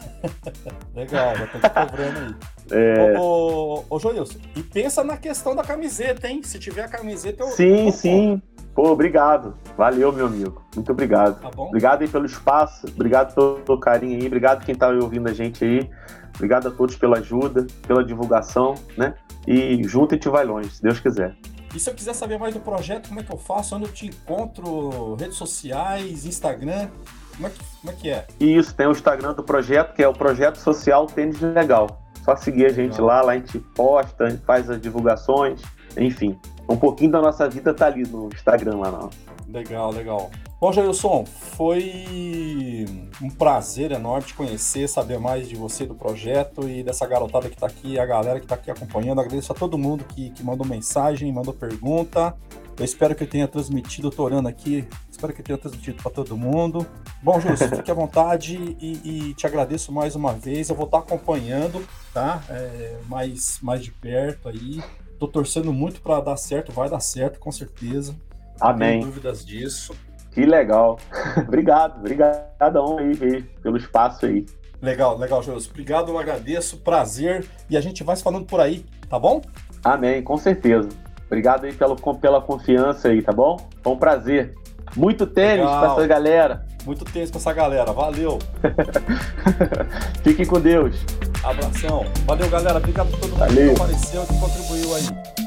[0.96, 2.36] Legal, já tô te cobrando aí.
[2.72, 3.18] É...
[3.20, 6.42] Ô, ô, ô, Joilson, e pensa na questão da camiseta, hein?
[6.44, 7.48] Se tiver a camiseta, eu.
[7.50, 8.42] Sim, eu sim.
[8.78, 9.56] Pô, obrigado.
[9.76, 10.62] Valeu, meu amigo.
[10.76, 11.42] Muito obrigado.
[11.42, 11.66] Tá bom?
[11.66, 15.90] Obrigado aí pelo espaço, obrigado pelo carinho aí, obrigado quem tá ouvindo a gente aí.
[16.36, 19.16] Obrigado a todos pela ajuda, pela divulgação, né?
[19.48, 21.36] E junto a gente vai longe, se Deus quiser.
[21.74, 23.76] E se eu quiser saber mais do projeto, como é que eu faço?
[23.76, 25.16] Onde eu te encontro?
[25.16, 26.90] Redes sociais, Instagram?
[27.36, 28.28] Como é que, como é, que é?
[28.40, 32.04] Isso, tem o Instagram do projeto, que é o Projeto Social Tênis Legal.
[32.24, 33.08] Só seguir a gente Legal.
[33.08, 35.64] lá, lá a gente posta, a gente faz as divulgações,
[35.98, 36.38] enfim.
[36.70, 39.10] Um pouquinho da nossa vida tá ali no Instagram lá, não.
[39.48, 40.30] Legal, legal.
[40.60, 42.86] Bom, Jailson, foi
[43.22, 47.56] um prazer enorme te conhecer, saber mais de você, do projeto e dessa garotada que
[47.56, 49.22] está aqui, a galera que está aqui acompanhando.
[49.22, 52.36] Agradeço a todo mundo que, que mandou mensagem, mandou pergunta.
[52.78, 56.12] Eu espero que eu tenha transmitido, tô orando aqui, espero que eu tenha transmitido para
[56.12, 56.86] todo mundo.
[57.24, 60.70] Bom, Júlio, fique à vontade e, e, te agradeço mais uma vez.
[60.70, 61.84] Eu vou estar tá acompanhando,
[62.14, 62.44] tá?
[62.50, 64.84] É, mais, mais de perto aí.
[65.20, 68.16] Tô torcendo muito para dar certo, vai dar certo, com certeza.
[68.60, 69.02] Amém.
[69.02, 69.96] Não dúvidas disso.
[70.32, 71.00] Que legal.
[71.48, 74.46] obrigado, obrigadão aí, aí pelo espaço aí.
[74.82, 75.60] Legal, legal, Júlio.
[75.70, 77.46] Obrigado, eu agradeço, prazer.
[77.70, 79.42] E a gente vai se falando por aí, tá bom?
[79.84, 80.90] Amém, com certeza.
[81.26, 83.58] Obrigado aí pela, pela confiança aí, tá bom?
[83.82, 84.54] Foi um prazer.
[84.96, 86.67] Muito tênis para essa galera.
[86.88, 87.92] Muito tênis para essa galera.
[87.92, 88.40] Valeu.
[90.24, 90.96] Fiquem com Deus.
[91.44, 92.06] Abração.
[92.26, 92.78] Valeu, galera.
[92.78, 93.74] Obrigado por todo mundo Valeu.
[93.76, 95.47] que apareceu e que contribuiu aí.